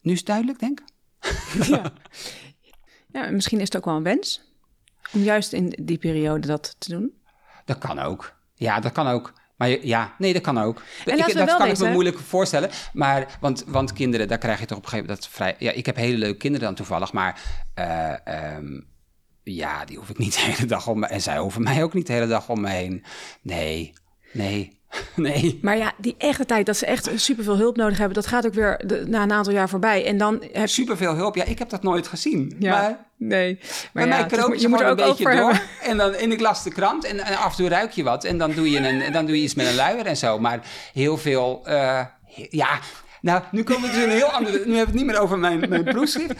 [0.00, 0.86] Nu is het duidelijk, denk ik.
[1.68, 1.92] ja.
[3.12, 4.48] ja, misschien is het ook wel een wens
[5.12, 7.17] om juist in die periode dat te doen.
[7.68, 8.34] Dat kan ook.
[8.54, 9.32] Ja, dat kan ook.
[9.56, 10.82] Maar ja, nee, dat kan ook.
[11.04, 12.70] En ik, dat kan ik me moeilijk voorstellen.
[12.92, 15.30] Maar, want, want kinderen, daar krijg je toch op een gegeven moment...
[15.30, 17.40] Dat vrij, ja, ik heb hele leuke kinderen dan toevallig, maar...
[17.78, 18.86] Uh, um,
[19.42, 21.06] ja, die hoef ik niet de hele dag om me...
[21.06, 23.04] En zij hoeven mij ook niet de hele dag om me heen.
[23.42, 23.92] Nee,
[24.32, 24.76] nee.
[25.16, 25.58] Nee.
[25.62, 28.54] Maar ja, die echte tijd dat ze echt superveel hulp nodig hebben, dat gaat ook
[28.54, 30.06] weer de, na een aantal jaar voorbij.
[30.06, 31.36] En dan heb superveel hulp.
[31.36, 32.56] Ja, ik heb dat nooit gezien.
[32.58, 33.58] Ja, maar, nee.
[33.92, 35.60] Maar ja, mij kroop je moet er ook een beetje door.
[35.82, 38.52] En dan las de krant en, en, af en toe ruik je wat en dan
[38.52, 40.38] doe je een, dan doe je iets met een luier en zo.
[40.38, 40.60] Maar
[40.92, 42.00] heel veel, uh,
[42.50, 42.78] ja.
[43.20, 44.52] Nou, nu komen we dus een heel ander.
[44.52, 46.34] Nu hebben we het niet meer over mijn, mijn proefschrift.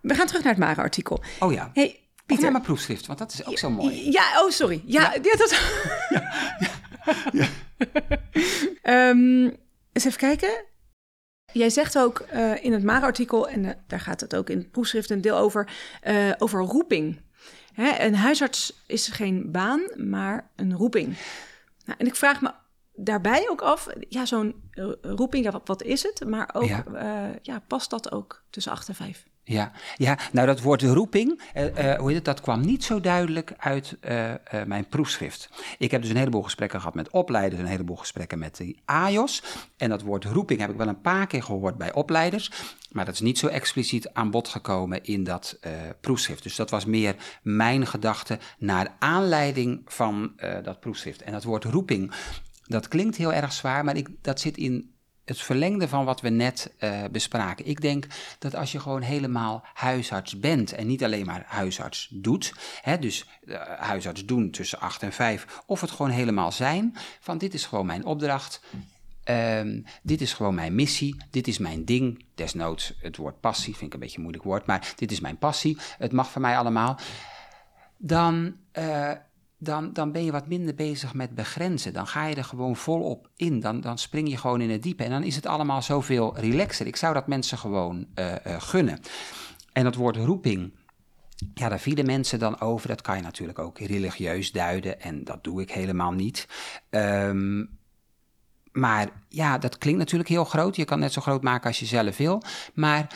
[0.00, 1.22] We gaan terug naar het Mare-artikel.
[1.40, 1.70] Oh ja.
[1.72, 2.50] Hey, Pieter.
[2.50, 4.10] Mijn proefschrift, want dat is ook zo mooi.
[4.10, 4.82] Ja, oh sorry.
[4.84, 5.20] Ja, ja.
[5.22, 5.50] ja dat...
[6.08, 6.32] ja,
[7.32, 7.48] ja.
[9.10, 9.56] um,
[9.92, 10.64] eens even kijken.
[11.52, 14.70] Jij zegt ook uh, in het MARA-artikel, en uh, daar gaat het ook in het
[14.70, 15.68] proefschrift een deel over,
[16.06, 17.20] uh, over roeping.
[17.72, 21.16] Hè, een huisarts is geen baan, maar een roeping.
[21.84, 22.52] Nou, en ik vraag me
[22.94, 24.70] daarbij ook af, ja, zo'n
[25.02, 26.24] roeping, ja, wat, wat, is het?
[26.28, 27.38] Maar ook, ja.
[27.42, 29.26] ja, past dat ook tussen 8 en 5?
[29.48, 33.00] Ja, ja, nou dat woord roeping, uh, uh, hoe heet het, dat kwam niet zo
[33.00, 34.32] duidelijk uit uh,
[34.66, 35.48] mijn proefschrift.
[35.78, 39.42] Ik heb dus een heleboel gesprekken gehad met opleiders, een heleboel gesprekken met de AJOS.
[39.76, 42.50] En dat woord roeping heb ik wel een paar keer gehoord bij opleiders,
[42.90, 45.58] maar dat is niet zo expliciet aan bod gekomen in dat
[46.00, 46.42] proefschrift.
[46.42, 50.32] Dus dat was meer mijn gedachte naar aanleiding van
[50.62, 51.22] dat proefschrift.
[51.22, 52.12] En dat woord roeping,
[52.64, 54.94] dat klinkt heel erg zwaar, maar ik, dat zit in
[55.26, 57.66] het verlengde van wat we net uh, bespraken.
[57.66, 58.06] Ik denk
[58.38, 63.26] dat als je gewoon helemaal huisarts bent en niet alleen maar huisarts doet, hè, dus
[63.44, 67.66] uh, huisarts doen tussen 8 en 5, of het gewoon helemaal zijn, van dit is
[67.66, 68.60] gewoon mijn opdracht.
[69.30, 72.24] Um, dit is gewoon mijn missie, dit is mijn ding.
[72.34, 75.38] Desnoods het woord passie, vind ik een beetje een moeilijk woord, maar dit is mijn
[75.38, 76.98] passie, het mag van mij allemaal.
[77.96, 79.12] Dan uh,
[79.66, 81.92] dan, dan ben je wat minder bezig met begrenzen.
[81.92, 83.60] Dan ga je er gewoon volop in.
[83.60, 85.04] Dan, dan spring je gewoon in het diepe.
[85.04, 86.86] En dan is het allemaal zoveel relaxer.
[86.86, 89.00] Ik zou dat mensen gewoon uh, uh, gunnen.
[89.72, 90.74] En dat woord roeping.
[91.54, 92.88] Ja, daar vielen mensen dan over.
[92.88, 95.00] Dat kan je natuurlijk ook religieus duiden.
[95.00, 96.48] En dat doe ik helemaal niet.
[96.90, 97.78] Um,
[98.72, 100.76] maar ja, dat klinkt natuurlijk heel groot.
[100.76, 102.42] Je kan net zo groot maken als je zelf wil.
[102.74, 103.06] Maar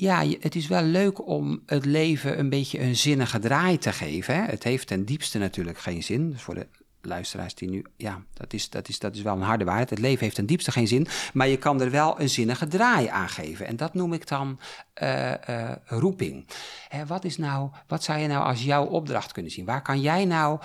[0.00, 4.34] ja, het is wel leuk om het leven een beetje een zinnige draai te geven.
[4.34, 4.42] Hè?
[4.42, 6.30] Het heeft ten diepste natuurlijk geen zin.
[6.30, 6.66] Dus voor de
[7.02, 9.90] luisteraars die nu, ja, dat is, dat, is, dat is wel een harde waarheid.
[9.90, 13.06] Het leven heeft ten diepste geen zin, maar je kan er wel een zinnige draai
[13.06, 13.66] aan geven.
[13.66, 14.60] En dat noem ik dan
[15.02, 16.46] uh, uh, roeping.
[16.88, 19.64] Hè, wat, is nou, wat zou je nou als jouw opdracht kunnen zien?
[19.64, 20.60] Waar kan jij nou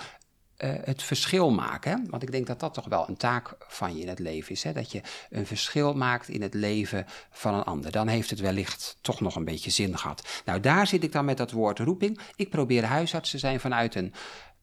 [0.58, 2.06] uh, het verschil maken.
[2.10, 4.62] Want ik denk dat dat toch wel een taak van je in het leven is.
[4.62, 4.72] Hè?
[4.72, 7.90] Dat je een verschil maakt in het leven van een ander.
[7.90, 10.42] Dan heeft het wellicht toch nog een beetje zin gehad.
[10.44, 12.18] Nou, daar zit ik dan met dat woord roeping.
[12.36, 14.12] Ik probeer huisarts te zijn vanuit een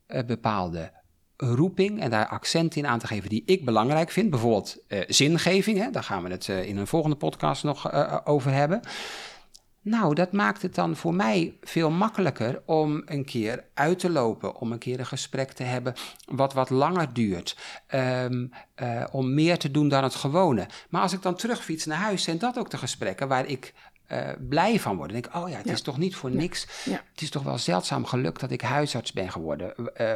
[0.07, 0.91] uh, bepaalde
[1.37, 4.29] roeping en daar accent in aan te geven die ik belangrijk vind.
[4.29, 5.89] Bijvoorbeeld uh, zingeving, hè?
[5.89, 7.93] daar gaan we het in een volgende podcast nog
[8.25, 8.81] over hebben.
[9.83, 14.55] Nou, dat maakt het dan voor mij veel makkelijker om een keer uit te lopen,
[14.55, 15.93] om een keer een gesprek te hebben
[16.25, 17.57] wat wat langer duurt,
[17.93, 20.67] um, uh, om meer te doen dan het gewone.
[20.89, 23.73] Maar als ik dan terugfiets naar huis, zijn dat ook de gesprekken waar ik
[24.11, 25.11] uh, blij van word.
[25.11, 25.71] Dan denk ik, oh ja, het ja.
[25.71, 26.67] is toch niet voor niks.
[26.85, 26.91] Ja.
[26.91, 27.03] Ja.
[27.11, 29.73] Het is toch wel zeldzaam geluk dat ik huisarts ben geworden.
[29.97, 30.13] Uh,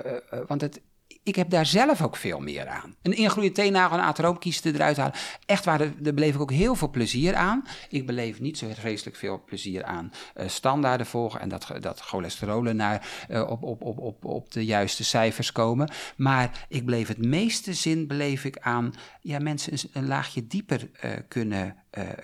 [0.47, 0.81] want het,
[1.25, 2.95] ik heb daar zelf ook veel meer aan.
[3.01, 5.15] Een ingroeide teennagel, een atroomkiezen eruit halen.
[5.45, 7.63] Echt waar, daar beleef ik ook heel veel plezier aan.
[7.89, 11.39] Ik beleef niet zo vreselijk veel plezier aan uh, standaarden volgen...
[11.39, 15.89] en dat, dat cholesterolen naar, uh, op, op, op, op, op de juiste cijfers komen.
[16.15, 18.93] Maar ik beleef het meeste zin beleef ik aan...
[19.21, 21.75] ja, mensen een, een laagje dieper uh, kunnen,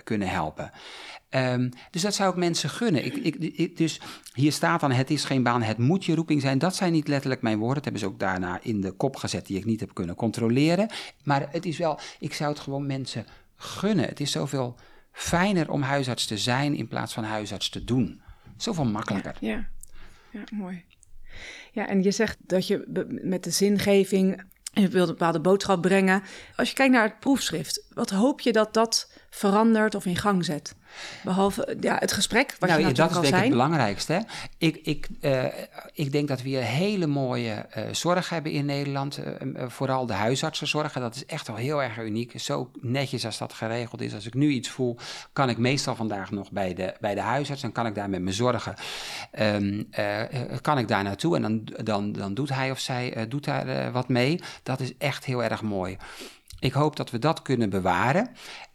[0.03, 0.71] kunnen helpen.
[1.35, 3.05] Um, dus dat zou ik mensen gunnen.
[3.05, 3.99] Ik, ik, dus
[4.33, 6.59] hier staat dan: het is geen baan, het moet je roeping zijn.
[6.59, 7.75] Dat zijn niet letterlijk mijn woorden.
[7.75, 10.89] Dat hebben ze ook daarna in de kop gezet, die ik niet heb kunnen controleren.
[11.23, 14.05] Maar het is wel, ik zou het gewoon mensen gunnen.
[14.05, 14.75] Het is zoveel
[15.11, 18.21] fijner om huisarts te zijn in plaats van huisarts te doen.
[18.57, 19.37] Zoveel makkelijker.
[19.39, 19.65] Ja, ja.
[20.31, 20.83] ja mooi.
[21.71, 26.23] Ja, en je zegt dat je met de zingeving je wilt een bepaalde boodschap brengen.
[26.55, 30.45] Als je kijkt naar het proefschrift, wat hoop je dat dat verandert of in gang
[30.45, 30.75] zet?
[31.23, 34.13] Behalve ja, het gesprek, wat nou, je dat is denk ik het belangrijkste.
[34.13, 34.19] Hè?
[34.57, 35.45] Ik, ik, uh,
[35.93, 39.19] ik denk dat we hier hele mooie uh, zorg hebben in Nederland.
[39.19, 40.93] Uh, vooral de huisartsenzorg.
[40.93, 42.39] Dat is echt wel heel erg uniek.
[42.39, 44.13] Zo netjes als dat geregeld is.
[44.13, 44.97] Als ik nu iets voel,
[45.33, 47.63] kan ik meestal vandaag nog bij de, bij de huisarts.
[47.63, 48.73] En kan ik daar met mijn zorgen,
[49.39, 49.89] um,
[50.61, 51.35] kan ik daar naartoe.
[51.35, 54.39] En dan, dan, dan doet hij of zij doet daar wat mee.
[54.63, 55.97] Dat is echt heel erg mooi.
[56.59, 58.29] Ik hoop dat we dat kunnen bewaren.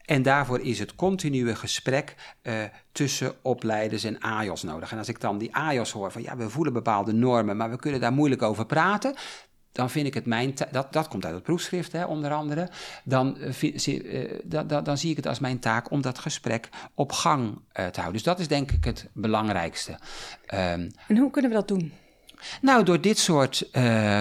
[0.07, 2.55] En daarvoor is het continue gesprek uh,
[2.92, 4.92] tussen opleiders en AJOS nodig.
[4.92, 7.79] En als ik dan die AJOS hoor van ja, we voelen bepaalde normen, maar we
[7.79, 9.14] kunnen daar moeilijk over praten.
[9.73, 12.69] Dan vind ik het mijn dat, dat komt uit het proefschrift, hè, onder andere.
[13.05, 17.12] Dan, uh, uh, da, dan zie ik het als mijn taak om dat gesprek op
[17.12, 18.12] gang te houden.
[18.12, 19.90] Dus dat is denk ik het belangrijkste.
[19.92, 21.92] Um, en hoe kunnen we dat doen?
[22.61, 23.69] Nou, door dit soort,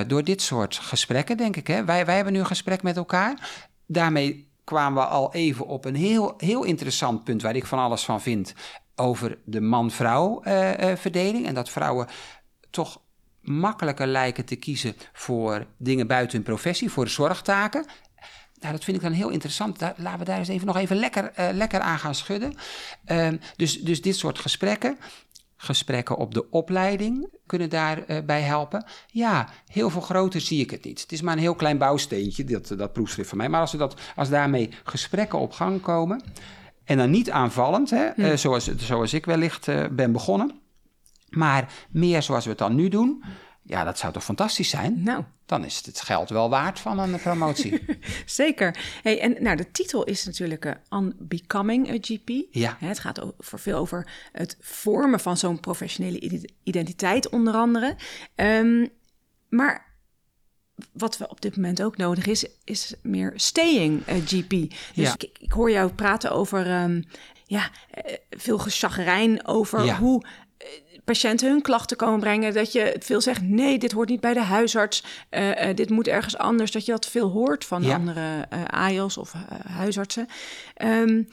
[0.08, 1.68] door dit soort gesprekken, denk ik.
[1.68, 1.86] Hè.
[1.86, 3.50] Wij, wij hebben nu een gesprek met elkaar.
[3.86, 8.04] Daarmee kwamen we al even op een heel, heel interessant punt waar ik van alles
[8.06, 8.54] van vind
[8.96, 11.46] over de man-vrouw uh, uh, verdeling.
[11.46, 12.08] En dat vrouwen
[12.70, 13.02] toch
[13.42, 17.86] makkelijker lijken te kiezen voor dingen buiten hun professie, voor zorgtaken.
[18.60, 19.80] Nou, dat vind ik dan heel interessant.
[19.80, 22.56] Daar, laten we daar eens even nog even lekker, uh, lekker aan gaan schudden.
[23.06, 24.98] Ehm, dus, dus dit soort gesprekken
[25.58, 28.86] gesprekken op de opleiding kunnen daarbij uh, helpen.
[29.08, 31.02] Ja, heel veel groter zie ik het niet.
[31.02, 33.50] Het is maar een heel klein bouwsteentje, dat, dat proefschrift van mij.
[33.50, 36.24] Maar als, we dat, als daarmee gesprekken op gang komen,
[36.84, 38.22] en dan niet aanvallend, hè, hm.
[38.22, 40.60] uh, zoals, zoals ik wellicht uh, ben begonnen,
[41.30, 43.24] maar meer zoals we het dan nu doen,
[43.68, 45.04] ja, dat zou toch fantastisch zijn?
[45.04, 45.24] Nou.
[45.46, 47.86] Dan is het geld wel waard van een promotie.
[48.26, 48.78] Zeker.
[49.02, 52.30] Hey, en nou, de titel is natuurlijk uh, Unbecoming a GP.
[52.52, 52.78] Ja.
[52.80, 57.96] Het gaat over, veel over het vormen van zo'n professionele identiteit, onder andere.
[58.36, 58.90] Um,
[59.50, 59.94] maar
[60.92, 64.50] wat we op dit moment ook nodig is, is meer staying a GP.
[64.50, 65.14] Dus ja.
[65.14, 67.04] ik, ik, hoor jou praten over um,
[67.46, 67.70] ja,
[68.30, 69.98] veel gechagrijn over ja.
[69.98, 70.26] hoe
[71.06, 72.54] patiënten hun klachten komen brengen.
[72.54, 75.04] Dat je veel zegt, nee, dit hoort niet bij de huisarts.
[75.32, 76.72] Uh, uh, dit moet ergens anders.
[76.72, 79.34] Dat je dat veel hoort van andere uh, AIOS of
[79.68, 80.28] huisartsen.
[80.84, 81.28] Um,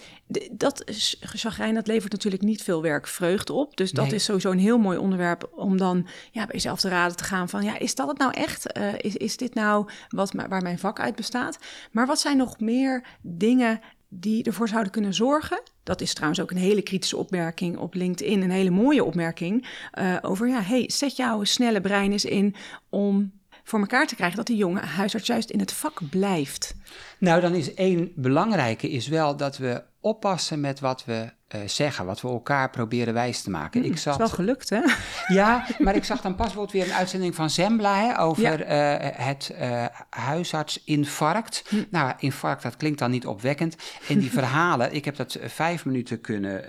[0.50, 0.84] dat
[1.20, 3.76] chagrijn, dat levert natuurlijk niet veel werkvreugde op.
[3.76, 4.14] Dus dat nee.
[4.14, 7.48] is sowieso een heel mooi onderwerp om dan ja, bij jezelf te raden te gaan
[7.48, 7.62] van...
[7.62, 8.78] ja, is dat het nou echt?
[8.96, 11.58] is, is dit nou wat, waar mijn vak uit bestaat?
[11.92, 13.80] Maar wat zijn nog meer dingen
[14.14, 15.62] die ervoor zouden kunnen zorgen.
[15.82, 20.16] Dat is trouwens ook een hele kritische opmerking op LinkedIn, een hele mooie opmerking uh,
[20.22, 22.54] over ja, hey, zet jouw snelle brein eens in
[22.88, 23.32] om
[23.64, 26.74] voor elkaar te krijgen dat die jonge huisarts juist in het vak blijft.
[27.18, 32.06] Nou, dan is één belangrijke is wel dat we oppassen met wat we uh, zeggen,
[32.06, 33.80] wat we elkaar proberen wijs te maken.
[33.80, 34.18] Mm, ik zat...
[34.18, 34.80] Het is wel gelukt, hè?
[35.34, 38.98] Ja, maar ik zag dan pas bijvoorbeeld weer een uitzending van Zembla hè, over ja.
[39.00, 41.64] uh, het uh, huisartsinfarct.
[41.68, 41.82] Hm.
[41.90, 43.76] Nou, infarct, dat klinkt dan niet opwekkend.
[44.08, 46.64] En die verhalen, ik heb dat vijf minuten kunnen,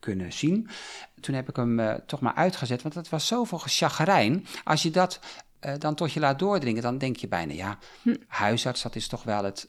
[0.00, 0.68] kunnen zien.
[1.20, 4.46] Toen heb ik hem toch maar uitgezet, want het was zoveel chagrijn.
[4.64, 5.20] Als je dat
[5.78, 8.14] dan tot je laat doordringen, dan denk je bijna, ja, hm.
[8.28, 9.68] huisarts, dat is toch wel het...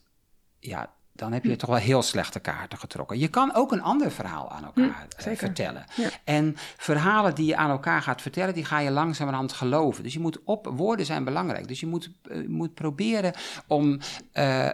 [0.59, 1.57] Ja, dan heb je hm.
[1.57, 3.19] toch wel heel slechte kaarten getrokken.
[3.19, 5.85] Je kan ook een ander verhaal aan elkaar hm, uh, vertellen.
[5.95, 6.09] Ja.
[6.23, 10.03] En verhalen die je aan elkaar gaat vertellen, die ga je langzamerhand geloven.
[10.03, 11.67] Dus je moet op, woorden zijn belangrijk.
[11.67, 13.33] Dus je moet, uh, moet proberen
[13.67, 13.99] om
[14.33, 14.69] uh,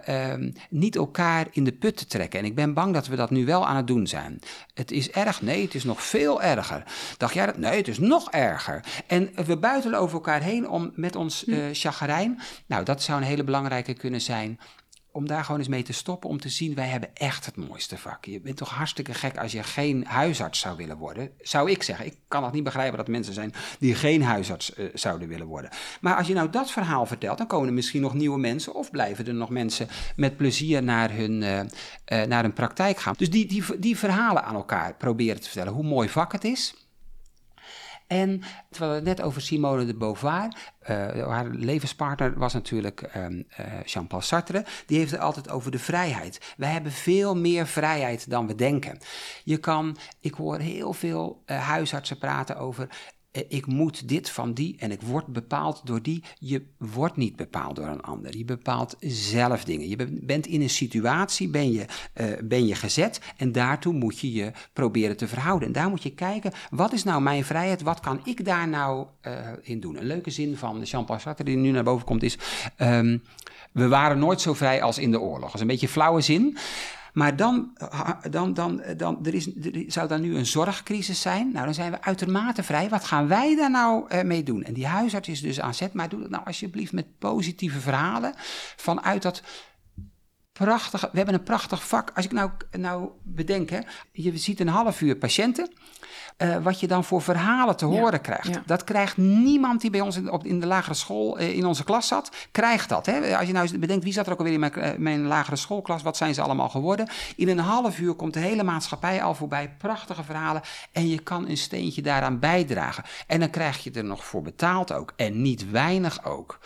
[0.69, 2.39] niet elkaar in de put te trekken.
[2.39, 4.39] En ik ben bang dat we dat nu wel aan het doen zijn.
[4.73, 6.83] Het is erg, nee, het is nog veel erger.
[7.17, 7.57] Dacht jij dat?
[7.57, 8.83] Nee, het is nog erger.
[9.07, 11.69] En we buitelen over elkaar heen om met ons hm.
[11.71, 12.39] chagrijn.
[12.65, 14.59] Nou, dat zou een hele belangrijke kunnen zijn
[15.13, 17.97] om daar gewoon eens mee te stoppen, om te zien, wij hebben echt het mooiste
[17.97, 18.25] vak.
[18.25, 22.05] Je bent toch hartstikke gek als je geen huisarts zou willen worden, zou ik zeggen.
[22.05, 25.71] Ik kan nog niet begrijpen dat mensen zijn die geen huisarts uh, zouden willen worden.
[26.01, 28.91] Maar als je nou dat verhaal vertelt, dan komen er misschien nog nieuwe mensen of
[28.91, 31.65] blijven er nog mensen met plezier naar hun, uh, uh,
[32.05, 33.13] naar hun praktijk gaan.
[33.17, 36.82] Dus die, die, die verhalen aan elkaar proberen te vertellen, hoe mooi vak het is.
[38.13, 40.47] En we het net over Simone de Beauvoir,
[40.89, 45.79] uh, haar levenspartner was natuurlijk um, uh, Jean-Paul Sartre, die heeft het altijd over de
[45.79, 46.53] vrijheid.
[46.57, 48.97] Wij hebben veel meer vrijheid dan we denken.
[49.43, 52.95] Je kan, ik hoor heel veel uh, huisartsen praten over eh,
[53.47, 56.23] ik moet dit van die en ik word bepaald door die.
[56.39, 58.37] Je wordt niet bepaald door een ander.
[58.37, 59.89] Je bepaalt zelf dingen.
[59.89, 64.33] Je bent in een situatie, ben je, uh, ben je gezet en daartoe moet je
[64.33, 65.67] je proberen te verhouden.
[65.67, 67.81] En daar moet je kijken, wat is nou mijn vrijheid?
[67.81, 69.97] Wat kan ik daar nou uh, in doen?
[69.97, 72.37] Een leuke zin van Jean-Paul Sartre die nu naar boven komt is...
[72.77, 73.21] Um,
[73.71, 75.45] we waren nooit zo vrij als in de oorlog.
[75.45, 76.57] Dat is een beetje flauwe zin.
[77.13, 81.51] Maar dan, ha- dan, dan, dan er is, er zou dan nu een zorgcrisis zijn.
[81.51, 82.89] Nou, dan zijn we uitermate vrij.
[82.89, 84.63] Wat gaan wij daar nou eh, mee doen?
[84.63, 85.93] En die huisarts is dus aan zet.
[85.93, 88.33] Maar doe dat nou alsjeblieft met positieve verhalen.
[88.75, 89.43] Vanuit dat
[90.53, 91.09] prachtige...
[91.11, 92.11] We hebben een prachtig vak.
[92.15, 93.79] Als ik nou, nou bedenk, hè,
[94.11, 95.71] je ziet een half uur patiënten.
[96.37, 98.47] eh, wat je dan voor verhalen te Ja, horen krijgt.
[98.47, 98.63] ja.
[98.65, 101.83] Dat krijgt niemand die bij ons in, op, in de lagere school eh, in onze
[101.83, 103.05] klas zat, krijgt dat.
[103.05, 103.37] Hè?
[103.37, 105.55] Als je nou eens bedenkt, wie zat er ook alweer in mijn, eh, mijn lagere
[105.55, 107.07] schoolklas, wat zijn ze allemaal geworden?
[107.35, 110.61] In een half uur komt de hele maatschappij al voorbij, prachtige verhalen.
[110.91, 113.03] En je kan een steentje daaraan bijdragen.
[113.27, 115.13] En dan krijg je er nog voor betaald ook.
[115.15, 116.59] En niet weinig ook.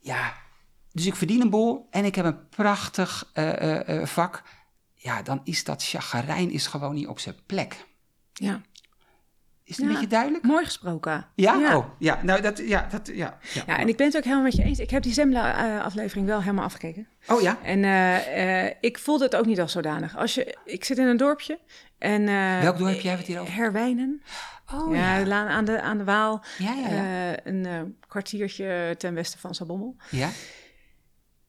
[0.00, 0.32] Ja,
[0.92, 4.42] dus ik verdien een boel en ik heb een prachtig eh, eh, eh, vak.
[4.94, 7.86] Ja, dan is dat chagrijn is gewoon niet op zijn plek.
[8.32, 8.60] Ja.
[9.64, 10.44] Is het een beetje duidelijk?
[10.44, 11.26] Mooi gesproken.
[11.34, 11.54] Ja?
[11.54, 11.76] Ja.
[11.76, 12.20] Oh, ja.
[12.22, 13.38] Nou, dat, ja, dat, ja.
[13.54, 13.62] ja.
[13.66, 14.78] Ja, en ik ben het ook helemaal met je eens.
[14.78, 17.08] Ik heb die Zembla-aflevering wel helemaal afgekeken.
[17.26, 17.58] Oh ja?
[17.62, 17.84] En
[18.80, 20.16] ik voelde het ook niet als zodanig.
[20.16, 21.58] Als je, ik zit in een dorpje
[21.98, 22.24] en...
[22.62, 23.54] Welk dorp jij het hier over?
[23.54, 24.22] Herwijnen.
[24.74, 26.44] Oh ja, aan de, aan de Waal.
[26.58, 27.36] Ja, ja, ja.
[27.44, 29.96] Een kwartiertje ten westen van Sabommel.
[30.10, 30.28] ja.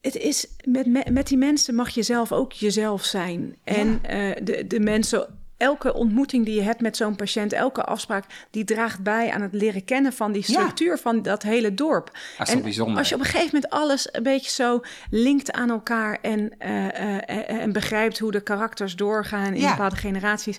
[0.03, 3.55] Het is, met, me- met die mensen mag je zelf ook jezelf zijn.
[3.63, 8.25] En eh, de, de mensen, elke ontmoeting die je hebt met zo'n patiënt, elke afspraak,
[8.51, 10.53] die draagt bij aan het leren kennen van die Ja.
[10.53, 12.11] structuur van dat hele dorp.
[12.37, 12.97] Dat en bijzonder.
[12.97, 16.87] als je op een gegeven moment alles een beetje zo linkt aan elkaar en, eh,
[17.29, 19.69] eh, en begrijpt hoe de karakters doorgaan in Ja.
[19.71, 20.57] bepaalde generaties.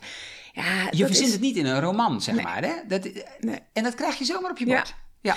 [0.53, 2.45] Ja, Je verzint is- het niet in een roman, zeg Nee.
[2.45, 2.63] maar.
[2.65, 2.73] Hè?
[2.89, 3.09] Dat,
[3.41, 3.59] Nee.
[3.73, 4.75] En dat krijg je zomaar op je Ja.
[4.75, 4.95] bord.
[5.21, 5.35] Ja.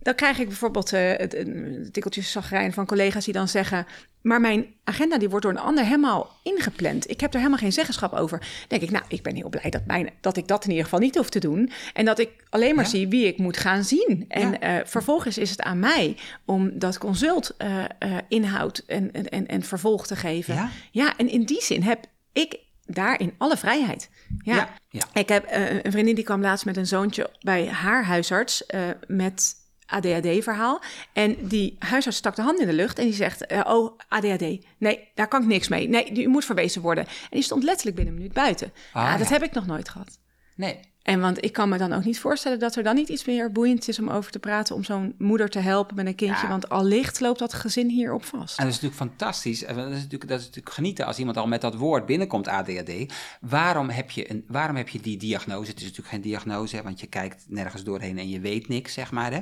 [0.00, 3.86] Dan krijg ik bijvoorbeeld eh, het, een tikkeltje zagrijn van collega's die dan zeggen...
[4.22, 7.10] maar mijn agenda die wordt door een ander helemaal ingepland.
[7.10, 8.38] Ik heb er helemaal geen zeggenschap over.
[8.38, 10.84] Dan denk ik, nou, ik ben heel blij dat, mijn, dat ik dat in ieder
[10.84, 11.70] geval niet hoef te doen.
[11.94, 12.90] En dat ik alleen maar Ja.
[12.90, 14.24] zie wie ik moet gaan zien.
[14.28, 14.58] En Ja.
[14.60, 17.84] eh, vervolgens is het aan mij om dat consult eh,
[18.28, 20.54] inhoud en, en, en, en vervolg te geven.
[20.54, 20.70] Ja.
[20.90, 24.10] ja, en in die zin heb ik daarin alle vrijheid.
[24.44, 24.54] Ja.
[24.54, 25.02] Ja, ja.
[25.20, 25.46] Ik heb
[25.84, 28.64] een vriendin die kwam laatst met een zoontje bij haar huisarts
[29.06, 29.57] met
[29.88, 30.82] ADHD-verhaal.
[31.12, 34.64] En die huisarts stak de hand in de lucht en die zegt: eh, Oh, ADHD.
[34.78, 35.88] Nee, daar kan ik niks mee.
[35.88, 37.06] Nee, die moet verwezen worden.
[37.06, 38.72] En die stond letterlijk binnen een minuut buiten.
[38.92, 39.32] Ah, ja, dat ja.
[39.32, 40.18] heb ik nog nooit gehad.
[40.54, 40.80] Nee.
[41.08, 43.52] En want ik kan me dan ook niet voorstellen dat er dan niet iets meer
[43.52, 44.74] boeiend is om over te praten.
[44.74, 46.42] Om zo'n moeder te helpen met een kindje.
[46.42, 46.48] Ja.
[46.48, 48.58] Want allicht loopt dat gezin hierop vast.
[48.58, 49.64] En dat is natuurlijk fantastisch.
[49.64, 52.48] En Dat is natuurlijk, dat is natuurlijk genieten als iemand al met dat woord binnenkomt,
[52.48, 53.12] ADHD.
[53.40, 55.70] Waarom heb je, een, waarom heb je die diagnose?
[55.70, 58.92] Het is natuurlijk geen diagnose, hè, want je kijkt nergens doorheen en je weet niks,
[58.92, 59.32] zeg maar.
[59.32, 59.40] Hè?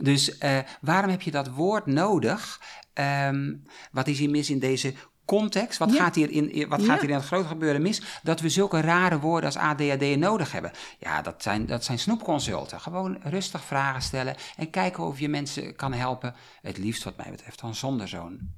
[0.00, 2.60] Dus eh, waarom heb je dat woord nodig?
[2.92, 3.54] Ehm,
[3.92, 4.94] wat is hier mis in deze
[5.38, 5.78] context?
[5.78, 5.96] Wat, Ja.
[6.02, 6.86] gaat, hier in, wat Ja.
[6.86, 8.02] gaat hier in het grote gebeuren mis?
[8.22, 10.70] Dat we zulke rare woorden als ADHD nodig hebben.
[10.98, 12.80] Ja, dat zijn, dat zijn snoepconsulten.
[12.80, 16.34] Gewoon rustig vragen stellen en kijken of je mensen kan helpen.
[16.62, 18.50] Het liefst wat mij betreft dan zonder zo'n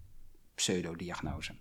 [0.54, 1.52] pseudodiagnose.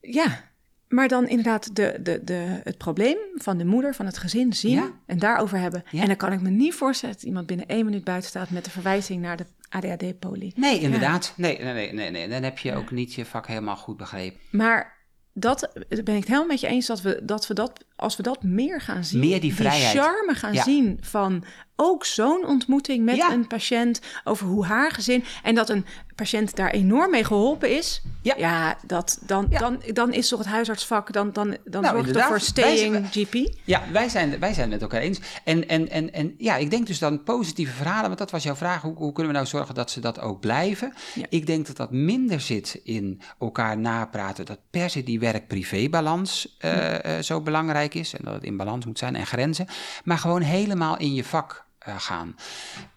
[0.00, 0.40] Ja,
[0.88, 4.74] maar dan inderdaad de, de, de, het probleem van de moeder, van het gezin zien
[4.76, 4.90] Ja.
[5.06, 5.82] en daarover hebben.
[5.90, 6.00] Ja.
[6.00, 8.64] En dan kan ik me niet voorstellen dat iemand binnen één minuut buiten staat met
[8.64, 10.52] de verwijzing naar de ADHD-poli.
[10.56, 11.32] Nee, inderdaad.
[11.36, 12.28] Nee, nee, nee, nee, nee.
[12.28, 14.40] Dan heb je ook niet je vak helemaal goed begrepen.
[14.50, 14.98] Maar
[15.32, 18.22] dat ben ik het helemaal met je eens dat we dat, we dat als we
[18.22, 19.20] dat meer gaan zien.
[19.20, 19.98] Meer die vrijheid.
[19.98, 20.62] charme gaan Ja.
[20.62, 21.44] zien van
[21.76, 23.32] ook zo'n ontmoeting met Ja.
[23.32, 25.24] een patiënt over hoe haar gezin.
[25.42, 25.84] En dat een
[26.14, 28.02] patiënt daar enorm mee geholpen is.
[28.22, 28.76] Ja.
[28.86, 29.58] dat, dan, Ja.
[29.58, 33.08] Dan, dan is toch het huisartsvak, dan, dan, dan Nou, zorgt het voor Wij staying
[33.12, 33.54] zijn- GP.
[33.64, 35.20] Ja, wij zijn, wij zijn het met elkaar eens.
[35.44, 38.54] En, en, en, en ja, ik denk dus dan positieve verhalen, want dat was jouw
[38.54, 38.82] vraag.
[38.82, 40.92] Hoe, hoe kunnen we nou zorgen dat ze dat ook blijven?
[41.14, 41.26] Ja.
[41.28, 44.44] Ik denk dat dat minder zit in elkaar napraten.
[44.46, 48.14] Dat per se die werk-privé-balans eh, eh, zo belangrijk is.
[48.14, 49.66] En dat het in balans moet zijn en grenzen.
[50.04, 52.36] Maar gewoon helemaal in je vak eh, gaan.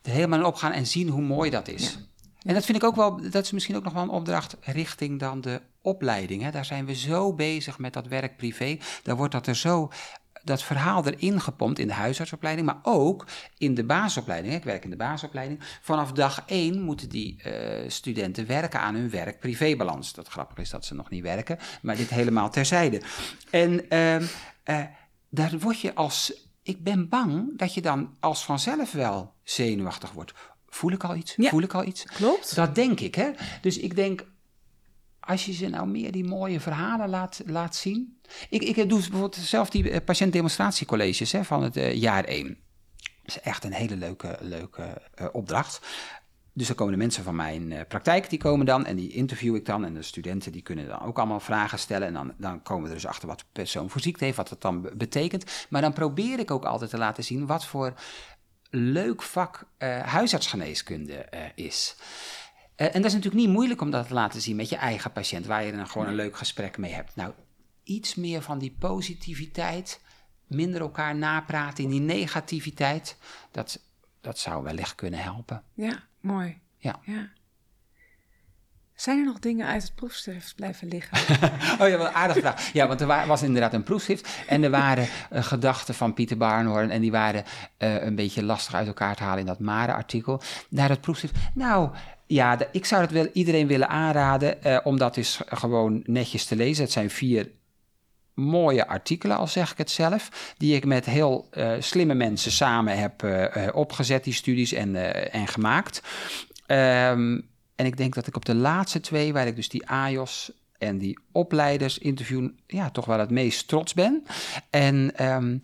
[0.02, 1.98] Helemaal in opgaan en zien hoe mooi dat is.
[2.44, 5.20] En dat vind ik ook wel, dat is misschien ook nog wel een opdracht richting
[5.20, 6.42] dan de opleiding.
[6.42, 6.52] Hè.
[6.52, 8.78] Daar zijn we zo bezig met dat werk-privé.
[9.04, 9.92] Daar wordt dat er zo,
[10.44, 13.26] dat verhaal erin gepompt in de huisartsopleiding, maar ook
[13.58, 14.54] in de basisopleiding.
[14.54, 14.60] hè.
[14.60, 15.60] Ik werk in de basisopleiding.
[15.82, 20.14] Vanaf dag één moeten die eh, studenten werken aan hun werk-privé-balans.
[20.14, 23.02] Dat grappig is dat ze nog niet werken, maar dit helemaal terzijde.
[23.50, 24.24] En ehm,
[24.64, 24.84] eh,
[25.30, 26.34] daar word je als,
[26.64, 30.34] ik ben bang dat je dan als vanzelf wel zenuwachtig wordt.
[30.74, 31.36] Voel ik al iets?
[31.36, 31.50] Ja.
[31.50, 32.04] Voel ik al iets?
[32.04, 32.56] Klopt.
[32.56, 33.32] Dat denk ik, hè?
[33.62, 34.26] Dus ik denk,
[35.20, 38.20] als je ze nou meer die mooie verhalen laat, laat zien.
[38.50, 42.48] Ik, ik doe bijvoorbeeld zelf die eh, patiëntdemonstratiecolleges hè, van het eh, jaar 1.
[42.48, 45.88] Dat is echt een hele leuke, leuke eh, opdracht.
[46.56, 49.56] Dus dan komen de mensen van mijn eh, praktijk, die komen dan en die interview
[49.56, 49.86] ik dan.
[49.86, 52.08] En de studenten die kunnen dan ook allemaal vragen stellen.
[52.08, 54.50] En dan, dan komen we er dus achter wat de persoon voor ziekte heeft, wat
[54.50, 55.66] dat dan be- betekent.
[55.70, 57.94] Maar dan probeer ik ook altijd te laten zien wat voor
[58.70, 61.96] leuk vak eh, huisartsgeneeskunde eh, is.
[62.76, 65.46] En dat is natuurlijk niet moeilijk om dat te laten zien met je eigen patiënt,
[65.46, 67.16] waar je dan gewoon een leuk gesprek mee hebt.
[67.16, 67.34] Nou,
[67.84, 70.02] iets meer van die positiviteit,
[70.48, 73.18] minder elkaar napraten in die negativiteit,
[73.52, 73.80] dat,
[74.22, 75.64] dat zou wellicht kunnen helpen.
[75.74, 76.60] Ja, mooi.
[76.78, 77.00] Ja.
[77.06, 77.30] ja.
[78.96, 81.18] Zijn er nog dingen uit het proefschrift blijven liggen?
[81.82, 82.74] oh ja, wat een aardige vraag.
[82.74, 86.38] Ja, want er wa- was inderdaad een proefschrift en er waren eh, gedachten van Pieter
[86.38, 87.44] Barnhoorn en die waren
[87.78, 90.42] eh, een beetje lastig uit elkaar te halen in dat Mare-artikel.
[90.70, 91.36] Naar het proefschrift.
[91.54, 91.90] Nou,
[92.28, 96.56] ja, ik zou het wel iedereen willen aanraden eh, om dat eens gewoon netjes te
[96.56, 96.84] lezen.
[96.84, 97.50] Het zijn vier
[98.34, 102.98] mooie artikelen, al zeg ik het zelf, die ik met heel eh, slimme mensen samen
[102.98, 104.96] heb eh, eh, opgezet, die studies, en,
[105.32, 106.02] en gemaakt.
[106.66, 107.40] Ehm,
[107.76, 110.98] en ik denk dat ik op de laatste twee, waar ik dus die AJOS en
[110.98, 114.24] die opleiders interview, ja, toch wel het meest trots ben.
[114.70, 115.58] En ehm,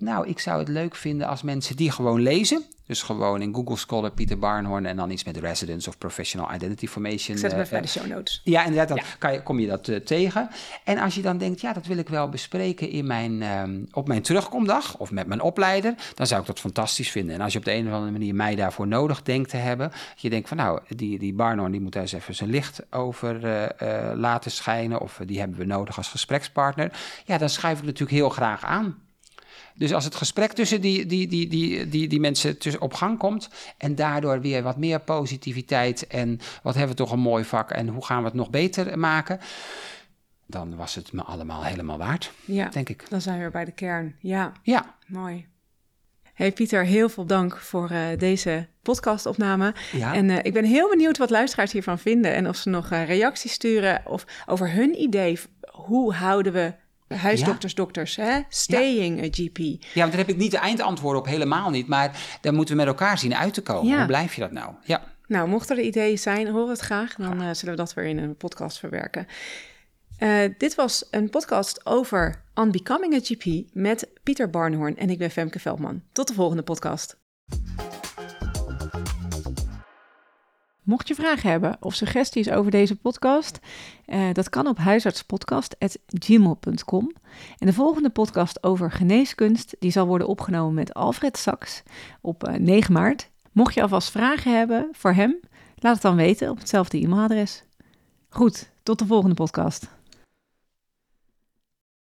[0.00, 2.64] nou, ik zou het leuk vinden als mensen die gewoon lezen.
[2.90, 6.86] Dus gewoon in Google Scholar Pieter Barnhorn en dan iets met residence of professional identity
[6.86, 7.36] formation.
[7.36, 8.40] Ik zet hem eh, even bij eh, de show notes.
[8.44, 9.02] ja, inderdaad, dan Ja.
[9.18, 10.48] Kan je, kom je dat eh, tegen.
[10.84, 14.08] En als je dan denkt, ja, dat wil ik wel bespreken in mijn, ehm, op
[14.08, 17.34] mijn terugkomdag of met mijn opleider, dan zou ik dat fantastisch vinden.
[17.34, 19.88] En als je op de een of andere manier mij daarvoor nodig denkt te hebben,
[19.88, 22.82] dat je denkt van nou, die, die Barnhorn die moet daar eens even zijn licht
[22.92, 23.40] over
[24.16, 26.92] laten schijnen, of die hebben we nodig als gesprekspartner,
[27.24, 28.96] ja, dan schuif ik natuurlijk heel graag aan.
[29.74, 33.18] Dus als het gesprek tussen die, die, die, die, die, die mensen tussen op gang
[33.18, 37.70] komt en daardoor weer wat meer positiviteit en wat hebben we toch een mooi vak
[37.70, 39.40] en hoe gaan we het nog beter maken,
[40.46, 43.04] dan was het me allemaal helemaal waard, Ja, denk ik.
[43.08, 44.16] dan zijn we weer bij de kern.
[44.20, 45.48] Ja, Ja, mooi.
[46.34, 49.74] Hey Pieter, heel veel dank voor eh, deze podcastopname.
[49.92, 50.14] ja.
[50.14, 53.06] En eh, ik ben heel benieuwd wat luisteraars hiervan vinden en of ze nog eh,
[53.06, 55.38] reacties sturen of over hun idee.
[55.70, 56.74] Hoe houden we
[57.16, 58.40] huisdokters, dokters, hè?
[58.48, 59.58] staying a GP?
[59.58, 62.80] ja, want daar heb ik niet de eindantwoorden op, helemaal niet, maar daar moeten we
[62.80, 63.90] met elkaar zien uit te komen.
[63.90, 63.96] Ja.
[63.96, 64.74] Hoe blijf je dat nou?
[64.84, 65.02] Ja.
[65.26, 67.14] Nou, mochten er ideeën zijn, horen we het graag.
[67.14, 69.26] Dan eh, zullen we dat weer in een podcast verwerken.
[70.18, 75.30] Eh, dit was een podcast over Unbecoming a GP met Pieter Barnhoorn en ik ben
[75.30, 76.02] Femke Veldman.
[76.12, 77.18] Tot de volgende podcast.
[80.82, 83.58] Mocht je vragen hebben of suggesties over deze podcast,
[84.06, 87.12] eh, dat kan op huisartspodcast.gmail.com.
[87.58, 91.82] En de volgende podcast over geneeskunst, die zal worden opgenomen met Alfred Saks
[92.20, 93.30] op eh, 9 maart.
[93.52, 95.36] Mocht je alvast vragen hebben voor hem,
[95.76, 97.64] laat het dan weten op hetzelfde e-mailadres.
[98.28, 99.99] Goed, tot de volgende podcast.